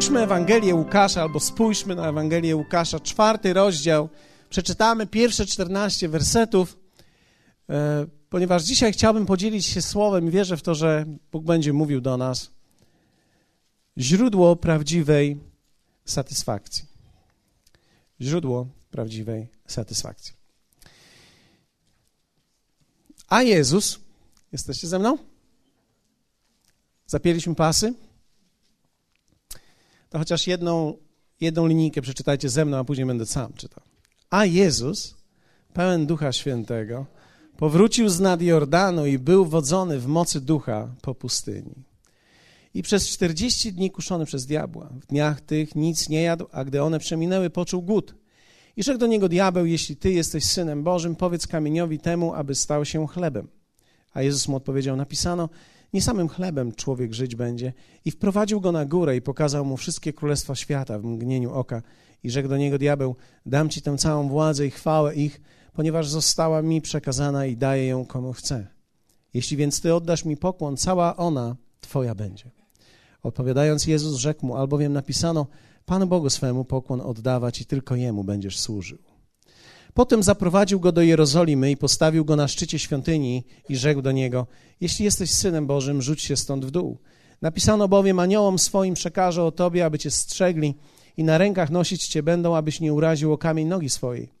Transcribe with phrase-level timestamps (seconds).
[0.00, 4.08] Otwórzmy Ewangelię Łukasza albo spójrzmy na Ewangelię Łukasza, czwarty rozdział.
[4.50, 6.78] Przeczytamy pierwsze 14 wersetów,
[7.70, 12.16] e, ponieważ dzisiaj chciałbym podzielić się słowem wierzę w to, że Bóg będzie mówił do
[12.16, 12.50] nas.
[13.98, 15.38] Źródło prawdziwej
[16.04, 16.84] satysfakcji.
[18.20, 20.34] Źródło prawdziwej satysfakcji.
[23.28, 24.00] A Jezus,
[24.52, 25.18] jesteście ze mną?
[27.06, 27.94] Zapięliśmy pasy?
[30.10, 30.96] To chociaż jedną,
[31.40, 33.84] jedną linijkę przeczytajcie ze mną, a później będę sam czytał.
[34.30, 35.16] A Jezus,
[35.72, 37.06] pełen Ducha Świętego,
[37.56, 41.74] powrócił z nad Jordanu i był wodzony w mocy Ducha po pustyni.
[42.74, 44.90] I przez czterdzieści dni kuszony przez diabła.
[45.00, 48.14] W dniach tych nic nie jadł, a gdy one przeminęły, poczuł głód.
[48.76, 52.84] I rzekł do niego diabeł, jeśli ty jesteś Synem Bożym, powiedz kamieniowi temu, aby stał
[52.84, 53.48] się chlebem.
[54.12, 55.48] A Jezus mu odpowiedział, napisano,
[55.92, 57.72] nie samym chlebem człowiek żyć będzie.
[58.04, 61.82] I wprowadził go na górę i pokazał mu wszystkie królestwa świata w mgnieniu oka.
[62.22, 65.40] I rzekł do niego diabeł, dam ci tę całą władzę i chwałę ich,
[65.72, 68.66] ponieważ została mi przekazana i daję ją komu chcę.
[69.34, 72.50] Jeśli więc ty oddasz mi pokłon, cała ona twoja będzie.
[73.22, 75.46] Odpowiadając Jezus rzekł mu, albowiem napisano,
[75.84, 79.09] Panu Bogu swemu pokłon oddawać i tylko Jemu będziesz służył.
[79.94, 84.46] Potem zaprowadził go do Jerozolimy i postawił go na szczycie świątyni i rzekł do niego:
[84.80, 86.98] Jeśli jesteś synem Bożym, rzuć się stąd w dół.
[87.42, 90.74] Napisano bowiem aniołom swoim przekaże o tobie, aby cię strzegli
[91.16, 94.32] i na rękach nosić cię będą, abyś nie uraził o kamień nogi swojej.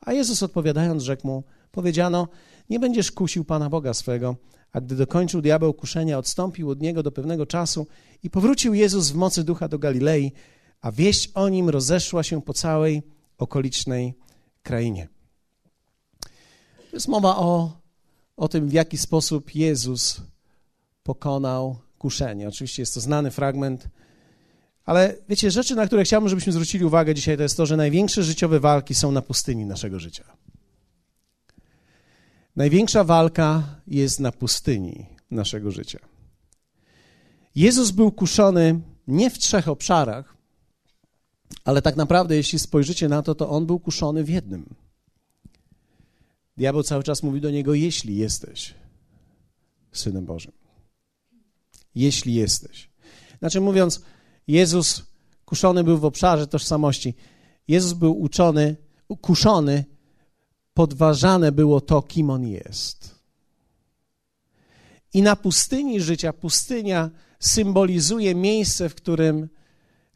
[0.00, 2.28] A Jezus odpowiadając, rzekł mu: Powiedziano:
[2.70, 4.36] Nie będziesz kusił Pana Boga swego.
[4.72, 7.86] A gdy dokończył diabeł kuszenia, odstąpił od niego do pewnego czasu
[8.22, 10.32] i powrócił Jezus w mocy ducha do Galilei,
[10.80, 13.02] a wieść o nim rozeszła się po całej
[13.38, 14.14] okolicznej
[14.68, 15.08] krainie.
[16.90, 17.80] To jest mowa o,
[18.36, 20.20] o tym, w jaki sposób Jezus
[21.02, 22.48] pokonał kuszenie.
[22.48, 23.88] Oczywiście jest to znany fragment,
[24.84, 28.22] ale wiecie, rzeczy, na które chciałbym, żebyśmy zwrócili uwagę dzisiaj, to jest to, że największe
[28.22, 30.24] życiowe walki są na pustyni naszego życia.
[32.56, 35.98] Największa walka jest na pustyni naszego życia.
[37.54, 40.37] Jezus był kuszony nie w trzech obszarach,
[41.64, 44.74] ale tak naprawdę, jeśli spojrzycie na to, to on był kuszony w jednym.
[46.56, 48.74] Diabeł cały czas mówi do niego: Jeśli jesteś
[49.92, 50.52] synem Bożym.
[51.94, 52.90] Jeśli jesteś.
[53.38, 54.02] Znaczy, mówiąc,
[54.46, 55.02] Jezus
[55.44, 57.14] kuszony był w obszarze tożsamości.
[57.68, 58.76] Jezus był uczony,
[59.20, 59.84] kuszony,
[60.74, 63.18] podważane było to, kim on jest.
[65.14, 67.10] I na pustyni życia, pustynia
[67.40, 69.48] symbolizuje miejsce, w którym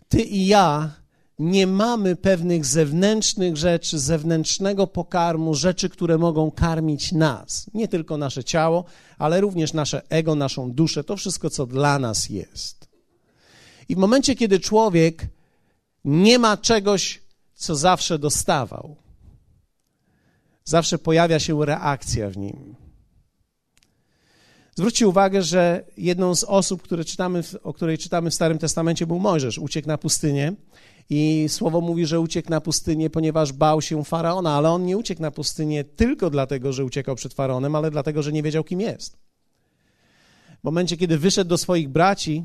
[0.08, 1.01] ty i ja
[1.42, 7.70] nie mamy pewnych zewnętrznych rzeczy, zewnętrznego pokarmu, rzeczy, które mogą karmić nas.
[7.74, 8.84] Nie tylko nasze ciało,
[9.18, 12.88] ale również nasze ego, naszą duszę, to wszystko, co dla nas jest.
[13.88, 15.26] I w momencie, kiedy człowiek
[16.04, 17.22] nie ma czegoś,
[17.54, 18.96] co zawsze dostawał,
[20.64, 22.74] zawsze pojawia się reakcja w nim.
[24.76, 29.18] Zwróćcie uwagę, że jedną z osób, które czytamy, o której czytamy w Starym Testamencie, był
[29.18, 29.58] Mojżesz.
[29.58, 30.52] Uciekł na pustynię
[31.14, 35.22] i słowo mówi, że uciekł na pustynię, ponieważ bał się faraona, ale on nie uciekł
[35.22, 39.16] na pustynię tylko dlatego, że uciekał przed faraonem, ale dlatego, że nie wiedział, kim jest.
[40.60, 42.44] W momencie, kiedy wyszedł do swoich braci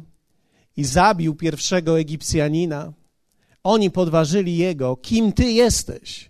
[0.77, 2.93] i zabił pierwszego Egipcjanina,
[3.63, 6.29] oni podważyli jego, kim ty jesteś.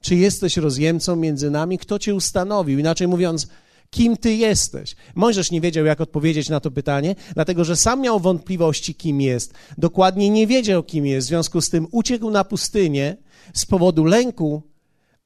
[0.00, 1.78] Czy jesteś rozjemcą między nami?
[1.78, 2.78] Kto cię ustanowił?
[2.78, 3.48] Inaczej mówiąc,
[3.90, 4.96] kim ty jesteś.
[5.14, 9.54] Mojżesz nie wiedział, jak odpowiedzieć na to pytanie, dlatego że sam miał wątpliwości, kim jest.
[9.78, 11.26] Dokładnie nie wiedział, kim jest.
[11.26, 13.16] W związku z tym uciekł na pustynię
[13.54, 14.62] z powodu lęku,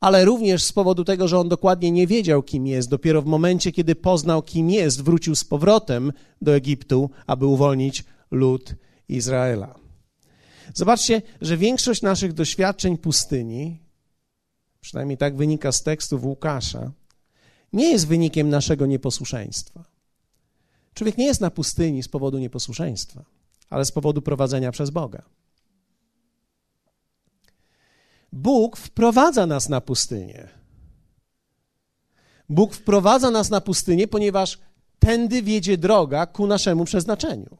[0.00, 2.88] ale również z powodu tego, że on dokładnie nie wiedział, kim jest.
[2.88, 8.74] Dopiero w momencie, kiedy poznał, kim jest, wrócił z powrotem do Egiptu, aby uwolnić lud
[9.08, 9.74] Izraela.
[10.74, 13.82] Zobaczcie, że większość naszych doświadczeń pustyni,
[14.80, 16.92] przynajmniej tak wynika z tekstów Łukasza,
[17.72, 19.84] nie jest wynikiem naszego nieposłuszeństwa.
[20.94, 23.24] Człowiek nie jest na pustyni z powodu nieposłuszeństwa,
[23.70, 25.22] ale z powodu prowadzenia przez Boga.
[28.32, 30.48] Bóg wprowadza nas na pustynię.
[32.48, 34.58] Bóg wprowadza nas na pustynię, ponieważ
[34.98, 37.56] tędy wiedzie droga ku naszemu przeznaczeniu.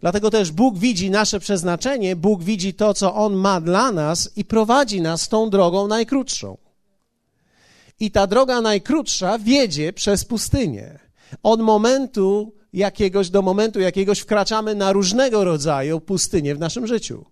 [0.00, 4.44] Dlatego też Bóg widzi nasze przeznaczenie, Bóg widzi to, co On ma dla nas i
[4.44, 6.56] prowadzi nas tą drogą najkrótszą.
[8.00, 10.98] I ta droga najkrótsza wiedzie przez pustynię.
[11.42, 17.24] Od momentu jakiegoś do momentu jakiegoś wkraczamy na różnego rodzaju pustynie w naszym życiu.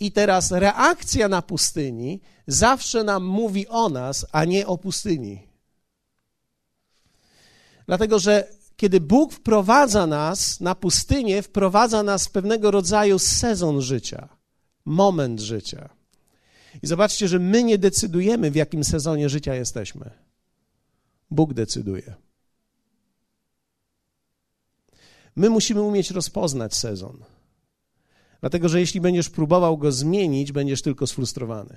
[0.00, 5.48] I teraz reakcja na pustyni zawsze nam mówi o nas, a nie o pustyni.
[7.86, 14.28] Dlatego, że kiedy Bóg wprowadza nas na pustynię, wprowadza nas w pewnego rodzaju sezon życia,
[14.84, 15.97] moment życia.
[16.82, 20.10] I zobaczcie, że my nie decydujemy, w jakim sezonie życia jesteśmy.
[21.30, 22.14] Bóg decyduje.
[25.36, 27.24] My musimy umieć rozpoznać sezon.
[28.40, 31.76] Dlatego, że jeśli będziesz próbował go zmienić, będziesz tylko sfrustrowany.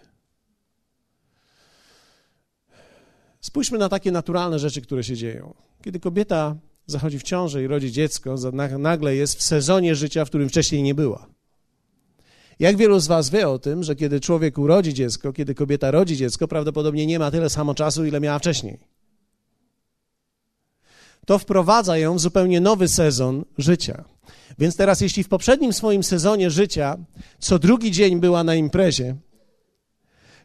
[3.41, 5.53] Spójrzmy na takie naturalne rzeczy, które się dzieją.
[5.83, 6.55] Kiedy kobieta
[6.85, 8.35] zachodzi w ciążę i rodzi dziecko,
[8.79, 11.27] nagle jest w sezonie życia, w którym wcześniej nie była.
[12.61, 16.17] Jak wielu z Was wie o tym, że kiedy człowiek urodzi dziecko, kiedy kobieta rodzi
[16.17, 18.77] dziecko, prawdopodobnie nie ma tyle samo czasu, ile miała wcześniej.
[21.25, 24.03] To wprowadza ją w zupełnie nowy sezon życia.
[24.59, 26.97] Więc teraz, jeśli w poprzednim swoim sezonie życia
[27.39, 29.15] co drugi dzień była na imprezie,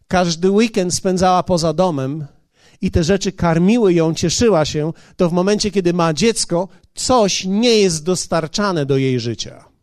[0.08, 2.26] każdy weekend spędzała poza domem
[2.80, 7.78] i te rzeczy karmiły ją, cieszyła się, to w momencie, kiedy ma dziecko, coś nie
[7.78, 9.75] jest dostarczane do jej życia.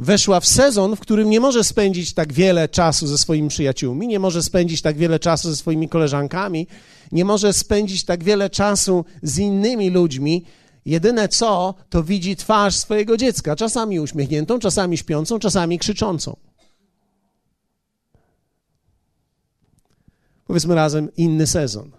[0.00, 4.18] Weszła w sezon, w którym nie może spędzić tak wiele czasu ze swoimi przyjaciółmi, nie
[4.18, 6.66] może spędzić tak wiele czasu ze swoimi koleżankami,
[7.12, 10.44] nie może spędzić tak wiele czasu z innymi ludźmi,
[10.84, 16.36] Jedyne co, to widzi twarz swojego dziecka, czasami uśmiechniętą, czasami śpiącą, czasami krzyczącą.
[20.46, 21.90] Powiedzmy razem, inny sezon.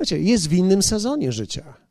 [0.00, 1.85] Wiecie, jest w innym sezonie życia.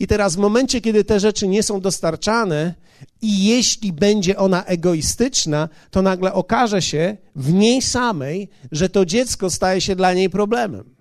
[0.00, 2.74] I teraz w momencie, kiedy te rzeczy nie są dostarczane
[3.22, 9.50] i jeśli będzie ona egoistyczna, to nagle okaże się w niej samej, że to dziecko
[9.50, 11.00] staje się dla niej problemem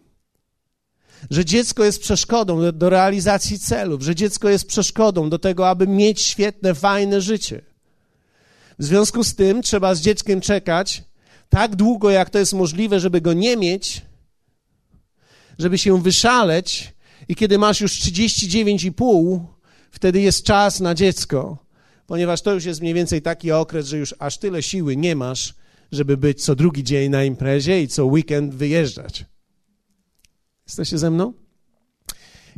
[1.30, 5.88] że dziecko jest przeszkodą do, do realizacji celów, że dziecko jest przeszkodą do tego, aby
[5.88, 7.62] mieć świetne, fajne życie.
[8.80, 11.04] W związku z tym trzeba z dzieckiem czekać
[11.50, 14.02] tak długo, jak to jest możliwe, żeby go nie mieć,
[15.60, 16.94] żeby się wyszaleć
[17.30, 19.40] i kiedy masz już 39,5,
[19.92, 21.58] wtedy jest czas na dziecko,
[22.08, 25.54] ponieważ to już jest mniej więcej taki okres, że już aż tyle siły nie masz,
[25.92, 29.26] żeby być co drugi dzień na imprezie i co weekend wyjeżdżać.
[30.68, 31.34] Jesteście ze mną?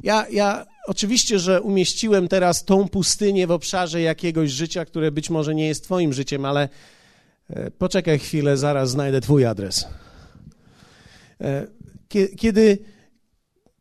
[0.04, 5.56] Ja, ja oczywiście, że umieściłem teraz tą pustynię w obszarze jakiegoś życia, które być może
[5.56, 6.70] nie jest Twoim życiem, ale
[7.50, 9.86] e, poczekaj chwilę, zaraz znajdę Twój adres.
[11.42, 11.68] E,
[12.38, 12.78] kiedy,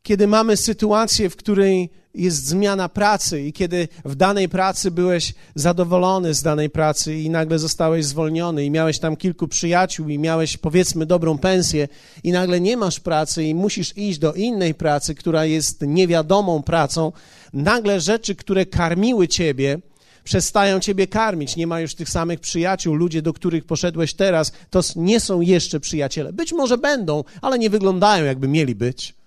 [0.03, 6.35] kiedy mamy sytuację, w której jest zmiana pracy i kiedy w danej pracy byłeś zadowolony
[6.35, 11.07] z danej pracy i nagle zostałeś zwolniony i miałeś tam kilku przyjaciół i miałeś powiedzmy
[11.07, 11.89] dobrą pensję
[12.25, 17.13] i nagle nie masz pracy i musisz iść do innej pracy, która jest niewiadomą pracą,
[17.53, 19.79] nagle rzeczy, które karmiły ciebie,
[20.25, 24.81] przestają ciebie karmić, nie ma już tych samych przyjaciół, ludzie, do których poszedłeś teraz, to
[24.97, 26.33] nie są jeszcze przyjaciele.
[26.33, 29.20] Być może będą, ale nie wyglądają jakby mieli być.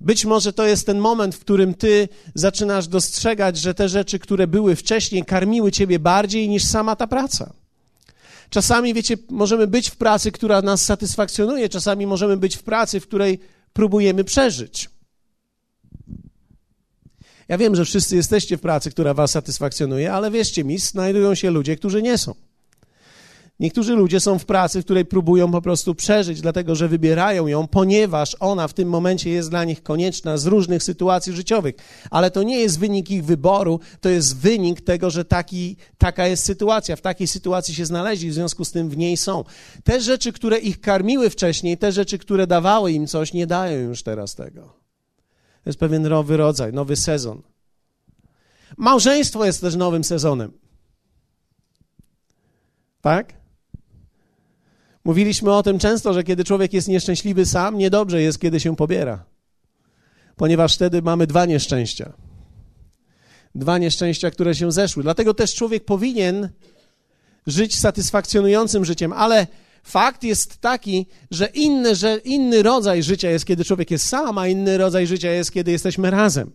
[0.00, 4.46] Być może to jest ten moment, w którym ty zaczynasz dostrzegać, że te rzeczy, które
[4.46, 7.52] były wcześniej, karmiły ciebie bardziej niż sama ta praca.
[8.50, 13.06] Czasami, wiecie, możemy być w pracy, która nas satysfakcjonuje, czasami możemy być w pracy, w
[13.06, 13.40] której
[13.72, 14.90] próbujemy przeżyć.
[17.48, 21.50] Ja wiem, że wszyscy jesteście w pracy, która was satysfakcjonuje, ale wierzcie mi, znajdują się
[21.50, 22.34] ludzie, którzy nie są.
[23.60, 27.66] Niektórzy ludzie są w pracy, w której próbują po prostu przeżyć, dlatego że wybierają ją,
[27.66, 31.74] ponieważ ona w tym momencie jest dla nich konieczna z różnych sytuacji życiowych.
[32.10, 36.44] Ale to nie jest wynik ich wyboru, to jest wynik tego, że taki, taka jest
[36.44, 36.96] sytuacja.
[36.96, 39.44] W takiej sytuacji się znaleźli, w związku z tym w niej są.
[39.84, 44.02] Te rzeczy, które ich karmiły wcześniej, te rzeczy, które dawały im coś, nie dają już
[44.02, 44.62] teraz tego.
[45.64, 47.42] To jest pewien nowy rodzaj, nowy sezon.
[48.76, 50.52] Małżeństwo jest też nowym sezonem.
[53.00, 53.37] Tak?
[55.04, 59.24] Mówiliśmy o tym często, że kiedy człowiek jest nieszczęśliwy sam, niedobrze jest, kiedy się pobiera,
[60.36, 62.12] ponieważ wtedy mamy dwa nieszczęścia.
[63.54, 65.02] Dwa nieszczęścia, które się zeszły.
[65.02, 66.48] Dlatego też człowiek powinien
[67.46, 69.46] żyć satysfakcjonującym życiem, ale
[69.82, 74.48] fakt jest taki, że inny, że inny rodzaj życia jest, kiedy człowiek jest sam, a
[74.48, 76.52] inny rodzaj życia jest, kiedy jesteśmy razem.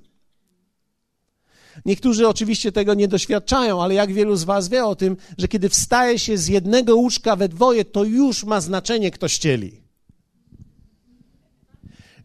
[1.85, 5.69] Niektórzy oczywiście tego nie doświadczają, ale jak wielu z Was wie o tym, że kiedy
[5.69, 9.83] wstaje się z jednego łóżka we dwoje, to już ma znaczenie, kto ścieli.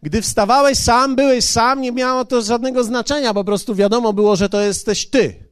[0.03, 4.49] Gdy wstawałeś sam, byłeś sam, nie miało to żadnego znaczenia, po prostu wiadomo było, że
[4.49, 5.49] to jesteś ty.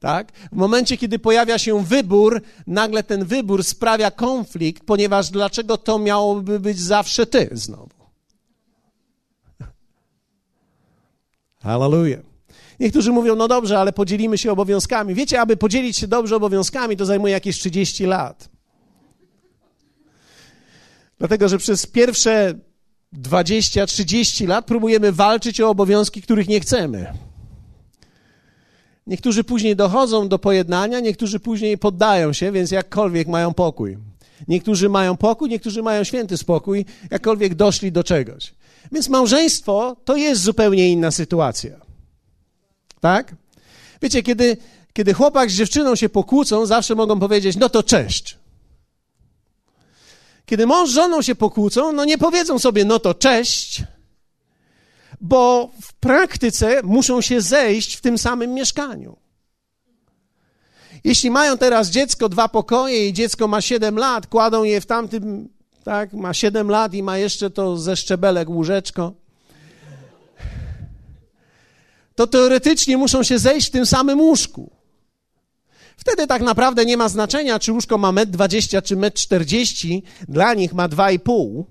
[0.00, 0.32] Tak?
[0.52, 6.60] W momencie, kiedy pojawia się wybór, nagle ten wybór sprawia konflikt, ponieważ dlaczego to miałoby
[6.60, 7.88] być zawsze ty znowu?
[11.62, 12.33] Hallelujah.
[12.80, 15.14] Niektórzy mówią, no dobrze, ale podzielimy się obowiązkami.
[15.14, 18.48] Wiecie, aby podzielić się dobrze obowiązkami, to zajmuje jakieś 30 lat.
[21.18, 22.54] Dlatego, że przez pierwsze
[23.22, 27.12] 20-30 lat próbujemy walczyć o obowiązki, których nie chcemy.
[29.06, 33.98] Niektórzy później dochodzą do pojednania, niektórzy później poddają się, więc jakkolwiek mają pokój.
[34.48, 38.54] Niektórzy mają pokój, niektórzy mają święty spokój, jakkolwiek doszli do czegoś.
[38.92, 41.83] Więc małżeństwo to jest zupełnie inna sytuacja.
[43.04, 43.34] Tak?
[44.02, 44.56] Wiecie, kiedy,
[44.92, 48.38] kiedy chłopak z dziewczyną się pokłócą, zawsze mogą powiedzieć: No to cześć.
[50.46, 53.82] Kiedy mąż z żoną się pokłócą, no nie powiedzą sobie: No to cześć,
[55.20, 59.16] bo w praktyce muszą się zejść w tym samym mieszkaniu.
[61.04, 65.48] Jeśli mają teraz dziecko, dwa pokoje i dziecko ma 7 lat, kładą je w tamtym,
[65.82, 69.23] tak, ma 7 lat i ma jeszcze to ze szczebelek łóżeczko,
[72.14, 74.70] to teoretycznie muszą się zejść w tym samym łóżku.
[75.96, 80.54] Wtedy tak naprawdę nie ma znaczenia, czy łóżko ma 1,20 m czy 1,40 m, dla
[80.54, 81.64] nich ma 2,5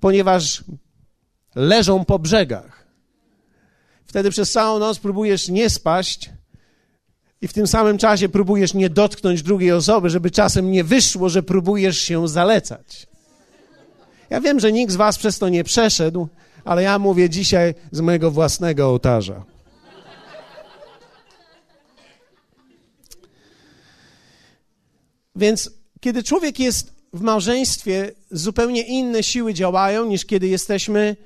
[0.00, 0.64] ponieważ
[1.54, 2.86] leżą po brzegach.
[4.06, 6.30] Wtedy przez całą noc próbujesz nie spaść
[7.40, 11.42] i w tym samym czasie próbujesz nie dotknąć drugiej osoby, żeby czasem nie wyszło, że
[11.42, 13.06] próbujesz się zalecać.
[14.30, 16.28] Ja wiem, że nikt z Was przez to nie przeszedł,
[16.64, 19.44] ale ja mówię dzisiaj z mojego własnego ołtarza.
[25.36, 31.16] Więc kiedy człowiek jest w małżeństwie, zupełnie inne siły działają niż kiedy jesteśmy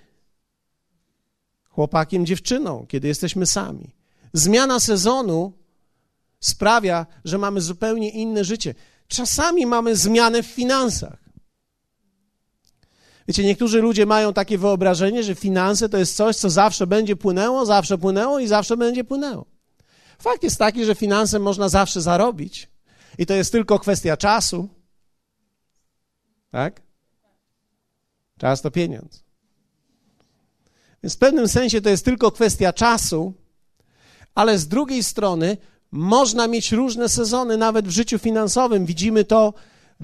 [1.68, 3.94] chłopakiem, dziewczyną, kiedy jesteśmy sami.
[4.32, 5.52] Zmiana sezonu
[6.40, 8.74] sprawia, że mamy zupełnie inne życie.
[9.08, 11.23] Czasami mamy zmianę w finansach.
[13.28, 17.66] Wiecie, niektórzy ludzie mają takie wyobrażenie, że finanse to jest coś, co zawsze będzie płynęło,
[17.66, 19.46] zawsze płynęło i zawsze będzie płynęło.
[20.18, 22.68] Fakt jest taki, że finanse można zawsze zarobić
[23.18, 24.68] i to jest tylko kwestia czasu.
[26.50, 26.82] Tak?
[28.38, 29.24] Czas to pieniądz.
[31.02, 33.34] Więc w pewnym sensie to jest tylko kwestia czasu,
[34.34, 35.56] ale z drugiej strony
[35.90, 38.86] można mieć różne sezony, nawet w życiu finansowym.
[38.86, 39.54] Widzimy to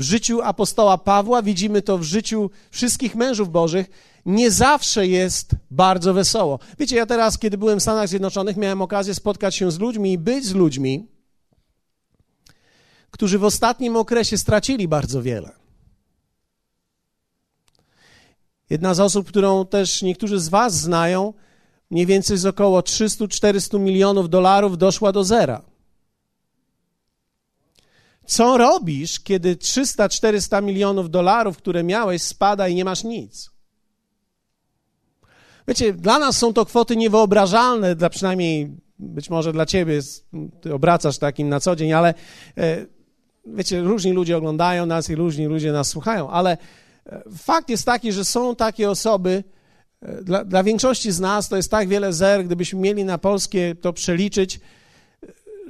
[0.01, 3.91] w życiu apostoła Pawła, widzimy to w życiu wszystkich mężów bożych.
[4.27, 6.59] Nie zawsze jest bardzo wesoło.
[6.79, 10.19] Wiecie, ja teraz, kiedy byłem w Stanach Zjednoczonych, miałem okazję spotkać się z ludźmi i
[10.19, 11.07] być z ludźmi,
[13.11, 15.53] którzy w ostatnim okresie stracili bardzo wiele.
[18.71, 21.35] Jedna z osób, którą też niektórzy z Was znają,
[21.91, 25.70] mniej więcej z około 300-400 milionów dolarów doszła do zera.
[28.31, 33.51] Co robisz, kiedy 300-400 milionów dolarów, które miałeś, spada i nie masz nic?
[35.69, 40.01] Wiecie, dla nas są to kwoty niewyobrażalne, dla przynajmniej być może dla ciebie,
[40.61, 42.15] ty obracasz takim na co dzień, ale
[42.59, 42.87] e,
[43.47, 46.59] wiecie, różni ludzie oglądają nas i różni ludzie nas słuchają, ale
[47.07, 49.45] e, fakt jest taki, że są takie osoby,
[50.03, 53.75] e, dla, dla większości z nas to jest tak wiele zer, gdybyśmy mieli na polskie
[53.75, 54.61] to przeliczyć,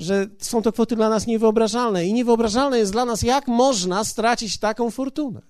[0.01, 2.07] że są to kwoty dla nas niewyobrażalne.
[2.07, 5.43] I niewyobrażalne jest dla nas, jak można stracić taką fortunę.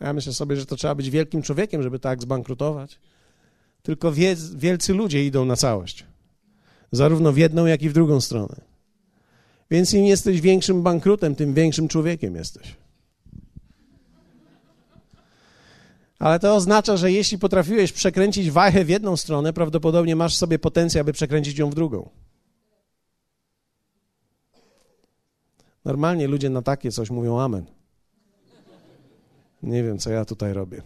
[0.00, 2.98] Ja myślę sobie, że to trzeba być wielkim człowiekiem, żeby tak zbankrutować.
[3.82, 4.12] Tylko
[4.54, 6.06] wielcy ludzie idą na całość.
[6.92, 8.60] Zarówno w jedną, jak i w drugą stronę.
[9.70, 12.76] Więc im jesteś większym bankrutem, tym większym człowiekiem jesteś.
[16.18, 21.00] Ale to oznacza, że jeśli potrafiłeś przekręcić wajchę w jedną stronę, prawdopodobnie masz sobie potencjał,
[21.00, 22.10] aby przekręcić ją w drugą.
[25.84, 27.66] Normalnie ludzie na takie coś mówią amen.
[29.62, 30.82] Nie wiem, co ja tutaj robię.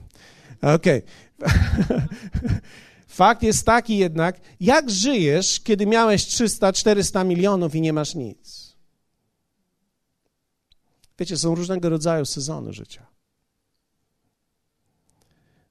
[0.63, 1.03] Okej.
[1.39, 2.09] Okay.
[3.07, 8.75] Fakt jest taki jednak, jak żyjesz, kiedy miałeś 300-400 milionów i nie masz nic?
[11.19, 13.07] Wiecie, są różnego rodzaju sezony życia.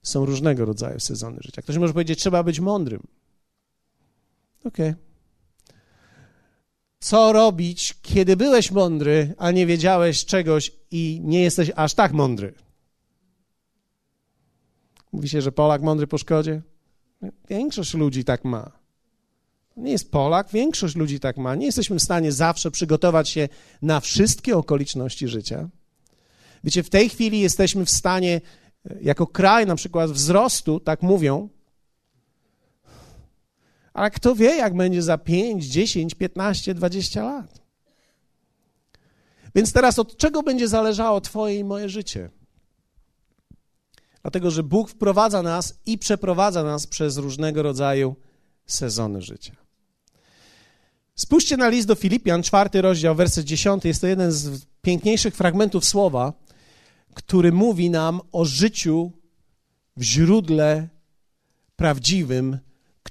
[0.03, 1.62] Są różnego rodzaju sezony życia.
[1.62, 3.03] Ktoś może powiedzieć, trzeba być mądrym.
[4.65, 4.89] Okej.
[4.89, 5.12] Okay
[7.03, 12.53] co robić, kiedy byłeś mądry, a nie wiedziałeś czegoś i nie jesteś aż tak mądry.
[15.12, 16.62] Mówi się, że Polak mądry po szkodzie.
[17.50, 18.72] Większość ludzi tak ma.
[19.77, 21.55] Nie jest Polak, większość ludzi tak ma.
[21.55, 23.50] Nie jesteśmy w stanie zawsze przygotować się
[23.81, 25.69] na wszystkie okoliczności życia.
[26.63, 28.41] Wiecie, w tej chwili jesteśmy w stanie,
[29.01, 31.50] jako kraj na przykład wzrostu, tak mówią,
[33.94, 37.62] ale kto wie, jak będzie za 5, 10, 15, 20 lat.
[39.56, 42.30] Więc teraz od czego będzie zależało Twoje i moje życie?
[44.22, 48.16] Dlatego, że Bóg wprowadza nas i przeprowadza nas przez różnego rodzaju
[48.66, 49.56] sezony życia.
[51.16, 53.88] Spójrzcie na list do Filipian, czwarty rozdział, werset dziesiąty.
[53.88, 56.34] Jest to jeden z piękniejszych fragmentów słowa,
[57.14, 59.12] który mówi nam o życiu
[59.98, 60.90] w źródle
[61.76, 62.60] prawdziwym,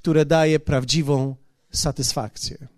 [0.02, 1.36] które daje prawdziwą
[1.70, 2.68] satysfakcję.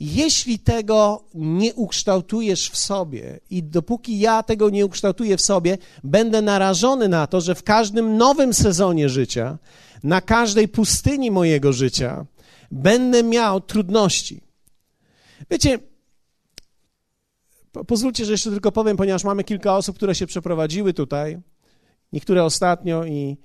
[0.00, 6.42] Jeśli tego nie ukształtujesz w sobie i dopóki ja tego nie ukształtuję w sobie, będę
[6.42, 9.58] narażony na to, że w każdym nowym sezonie życia,
[10.02, 12.26] na każdej pustyni mojego życia,
[12.70, 14.40] będę miał trudności.
[15.50, 15.78] Wiecie,
[17.86, 21.38] pozwólcie, że jeszcze tylko powiem, ponieważ mamy kilka osób, które się przeprowadziły tutaj,
[22.12, 23.36] niektóre ostatnio i,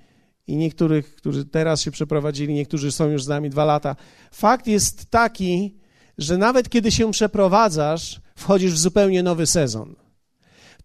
[0.51, 3.95] i niektórych, którzy teraz się przeprowadzili, niektórzy są już z nami dwa lata.
[4.31, 5.75] Fakt jest taki,
[6.17, 9.95] że nawet kiedy się przeprowadzasz, wchodzisz w zupełnie nowy sezon.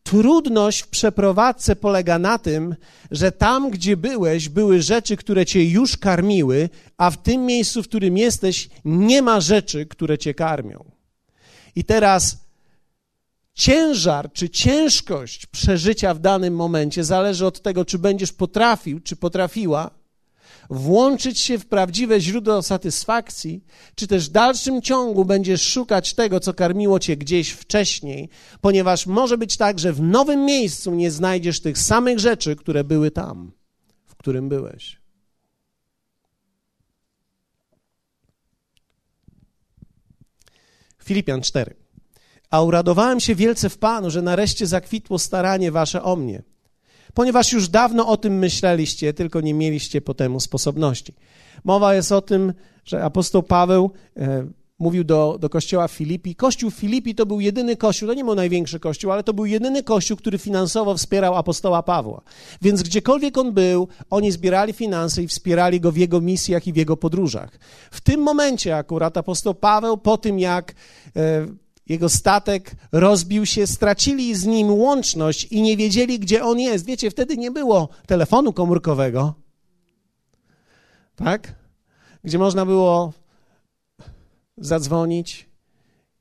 [0.02, 2.74] Trudność w przeprowadzce polega na tym,
[3.10, 7.88] że tam, gdzie byłeś, były rzeczy, które cię już karmiły, a w tym miejscu, w
[7.88, 10.84] którym jesteś, nie ma rzeczy, które cię karmią.
[11.76, 12.45] I teraz
[13.56, 19.90] ciężar czy ciężkość przeżycia w danym momencie zależy od tego, czy będziesz potrafił, czy potrafiła
[20.70, 26.54] włączyć się w prawdziwe źródło satysfakcji, czy też w dalszym ciągu będziesz szukać tego, co
[26.54, 28.28] karmiło cię gdzieś wcześniej,
[28.60, 33.10] ponieważ może być tak, że w nowym miejscu nie znajdziesz tych samych rzeczy, które były
[33.10, 33.52] tam,
[34.04, 35.00] w którym byłeś.
[41.04, 41.85] Filipian 4.
[42.56, 46.42] A uradowałem się wielce w Panu, że nareszcie zakwitło staranie wasze o mnie–
[47.16, 51.14] ponieważ już dawno o tym myśleliście, tylko nie mieliście po temu sposobności.
[51.64, 52.52] Mowa jest o tym,
[52.84, 54.46] że apostoł Paweł e,
[54.78, 56.34] mówił do, do kościoła Filipi.
[56.34, 59.82] Kościół Filipi to był jedyny kościół, to nie był największy kościół, ale to był jedyny
[59.82, 62.20] kościół, który finansowo wspierał apostoła Pawła.
[62.62, 66.76] Więc gdziekolwiek on był, oni zbierali finanse i wspierali go w jego misjach i w
[66.76, 67.58] jego podróżach.
[67.90, 70.74] W tym momencie akurat apostoł Paweł, po tym jak
[71.16, 71.46] e,
[71.88, 76.86] jego statek rozbił się, stracili z nim łączność i nie wiedzieli, gdzie on jest.
[76.86, 79.34] Wiecie, wtedy nie było telefonu komórkowego,
[81.16, 81.54] tak?
[82.24, 83.12] Gdzie można było
[84.58, 85.48] zadzwonić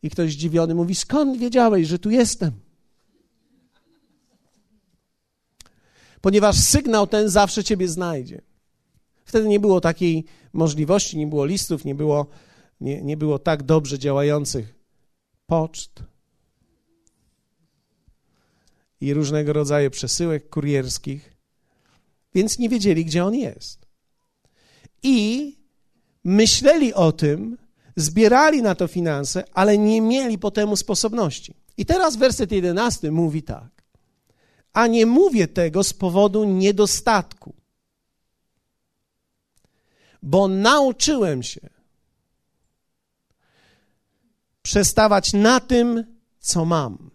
[0.04, 2.52] i ktoś zdziwiony mówi: Skąd wiedziałeś, że tu jestem?
[6.22, 8.42] Ponieważ sygnał ten zawsze ciebie znajdzie.
[9.26, 12.26] Wtedy nie było takiej możliwości, nie było listów, nie było,
[12.82, 14.75] nie, nie było tak dobrze działających
[15.46, 16.04] poczt
[19.02, 21.34] i różnego rodzaju przesyłek kurierskich,
[22.34, 23.86] więc nie wiedzieli, gdzie on jest.
[25.04, 25.58] I
[26.24, 27.58] myśleli o tym,
[27.96, 31.54] zbierali na to finanse, ale nie mieli po temu sposobności.
[31.78, 33.84] I teraz werset jedenasty mówi tak.
[34.74, 37.54] A nie mówię tego z powodu niedostatku,
[40.24, 41.75] bo nauczyłem się,
[44.66, 46.04] przestawać na tym,
[46.40, 47.12] co mam.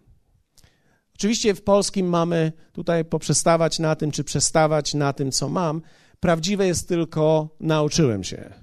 [1.15, 5.81] Oczywiście w polskim mamy tutaj poprzestawać na tym, czy przestawać na tym, co mam.
[6.19, 8.53] Prawdziwe jest tylko nauczyłem się.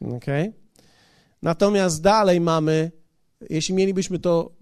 [0.00, 0.26] Ok?
[1.42, 2.90] Natomiast dalej mamy,
[3.50, 4.52] jeśli mielibyśmy to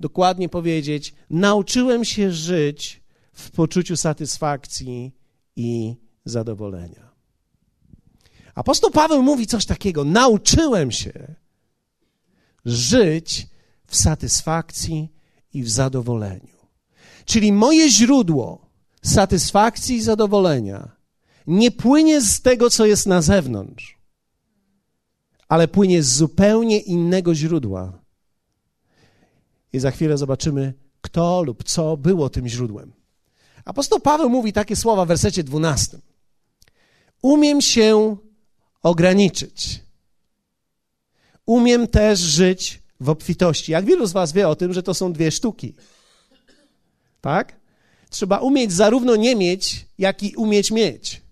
[0.00, 5.12] dokładnie powiedzieć, nauczyłem się żyć w poczuciu satysfakcji
[5.56, 7.05] i zadowolenia.
[8.56, 11.34] Apostoł Paweł mówi coś takiego: Nauczyłem się
[12.64, 13.46] żyć
[13.86, 15.12] w satysfakcji
[15.52, 16.56] i w zadowoleniu.
[17.24, 18.70] Czyli moje źródło
[19.02, 20.96] satysfakcji i zadowolenia
[21.46, 23.98] nie płynie z tego, co jest na zewnątrz,
[25.48, 28.02] ale płynie z zupełnie innego źródła.
[29.72, 32.92] I za chwilę zobaczymy, kto lub co było tym źródłem.
[33.64, 35.98] Apostoł Paweł mówi takie słowa w wersecie 12.
[37.22, 38.16] Umiem się
[38.86, 39.80] ograniczyć.
[41.46, 43.72] Umiem też żyć w obfitości.
[43.72, 45.74] Jak wielu z Was wie o tym, że to są dwie sztuki?
[47.20, 47.56] Tak?
[48.10, 51.22] Trzeba umieć zarówno nie mieć, jak i umieć mieć.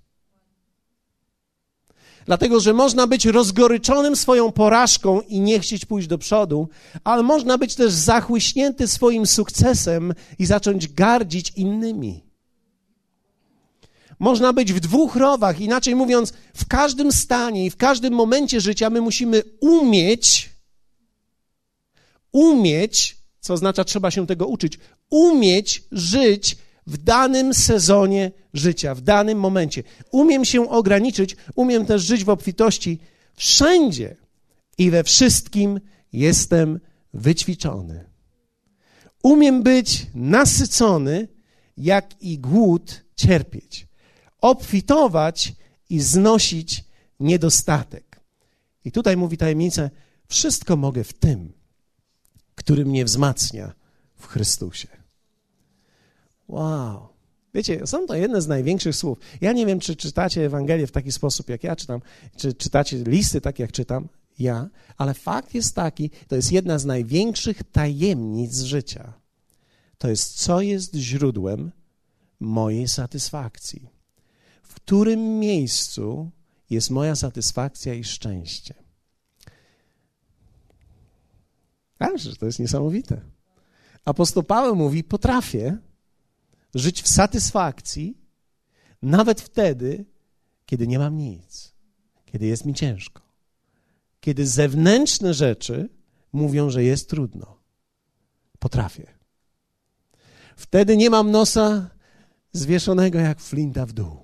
[2.26, 6.68] Dlatego, że można być rozgoryczonym swoją porażką i nie chcieć pójść do przodu,
[7.04, 12.23] ale można być też zachłyśnięty swoim sukcesem i zacząć gardzić innymi.
[14.18, 18.90] Można być w dwóch rowach, inaczej mówiąc, w każdym stanie i w każdym momencie życia
[18.90, 20.50] my musimy umieć,
[22.32, 24.78] umieć, co oznacza trzeba się tego uczyć,
[25.10, 29.82] umieć żyć w danym sezonie życia, w danym momencie.
[30.10, 32.98] Umiem się ograniczyć, umiem też żyć w obfitości
[33.34, 34.16] wszędzie
[34.78, 35.80] i we wszystkim
[36.12, 36.80] jestem
[37.14, 38.04] wyćwiczony.
[39.22, 41.28] Umiem być nasycony,
[41.76, 43.86] jak i głód cierpieć
[44.44, 45.52] obfitować
[45.90, 46.84] i znosić
[47.20, 48.20] niedostatek.
[48.84, 49.90] I tutaj mówi tajemnicę,
[50.26, 51.52] wszystko mogę w tym,
[52.54, 53.72] który mnie wzmacnia
[54.16, 54.88] w Chrystusie.
[56.48, 57.08] Wow.
[57.54, 59.18] Wiecie, są to jedne z największych słów.
[59.40, 62.00] Ja nie wiem, czy czytacie Ewangelię w taki sposób, jak ja czytam,
[62.36, 66.84] czy czytacie listy tak, jak czytam ja, ale fakt jest taki, to jest jedna z
[66.84, 69.12] największych tajemnic życia.
[69.98, 71.72] To jest, co jest źródłem
[72.40, 73.93] mojej satysfakcji.
[74.84, 76.30] Którym miejscu
[76.70, 78.74] jest moja satysfakcja i szczęście.
[82.14, 83.20] że to jest niesamowite.
[84.04, 85.78] Apostoł Paweł mówi: Potrafię
[86.74, 88.18] żyć w satysfakcji,
[89.02, 90.04] nawet wtedy,
[90.66, 91.74] kiedy nie mam nic,
[92.24, 93.22] kiedy jest mi ciężko,
[94.20, 95.88] kiedy zewnętrzne rzeczy
[96.32, 97.58] mówią, że jest trudno.
[98.58, 99.06] Potrafię.
[100.56, 101.90] Wtedy nie mam nosa
[102.52, 104.23] zwieszonego jak flinta w dół.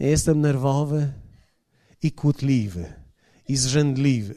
[0.00, 1.12] Nie jestem nerwowy
[2.02, 2.92] i kłótliwy,
[3.48, 4.34] i zrzędliwy,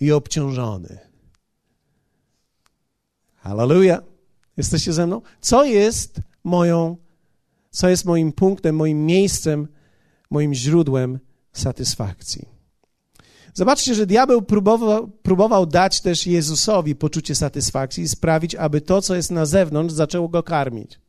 [0.00, 0.98] i obciążony.
[3.36, 4.02] Hallelujah.
[4.56, 5.22] Jesteście ze mną?
[5.40, 6.96] Co jest moją,
[7.70, 9.68] co jest moim punktem, moim miejscem,
[10.30, 11.18] moim źródłem
[11.52, 12.48] satysfakcji?
[13.54, 19.14] Zobaczcie, że diabeł próbował, próbował dać też Jezusowi poczucie satysfakcji i sprawić, aby to, co
[19.14, 21.00] jest na zewnątrz, zaczęło go karmić.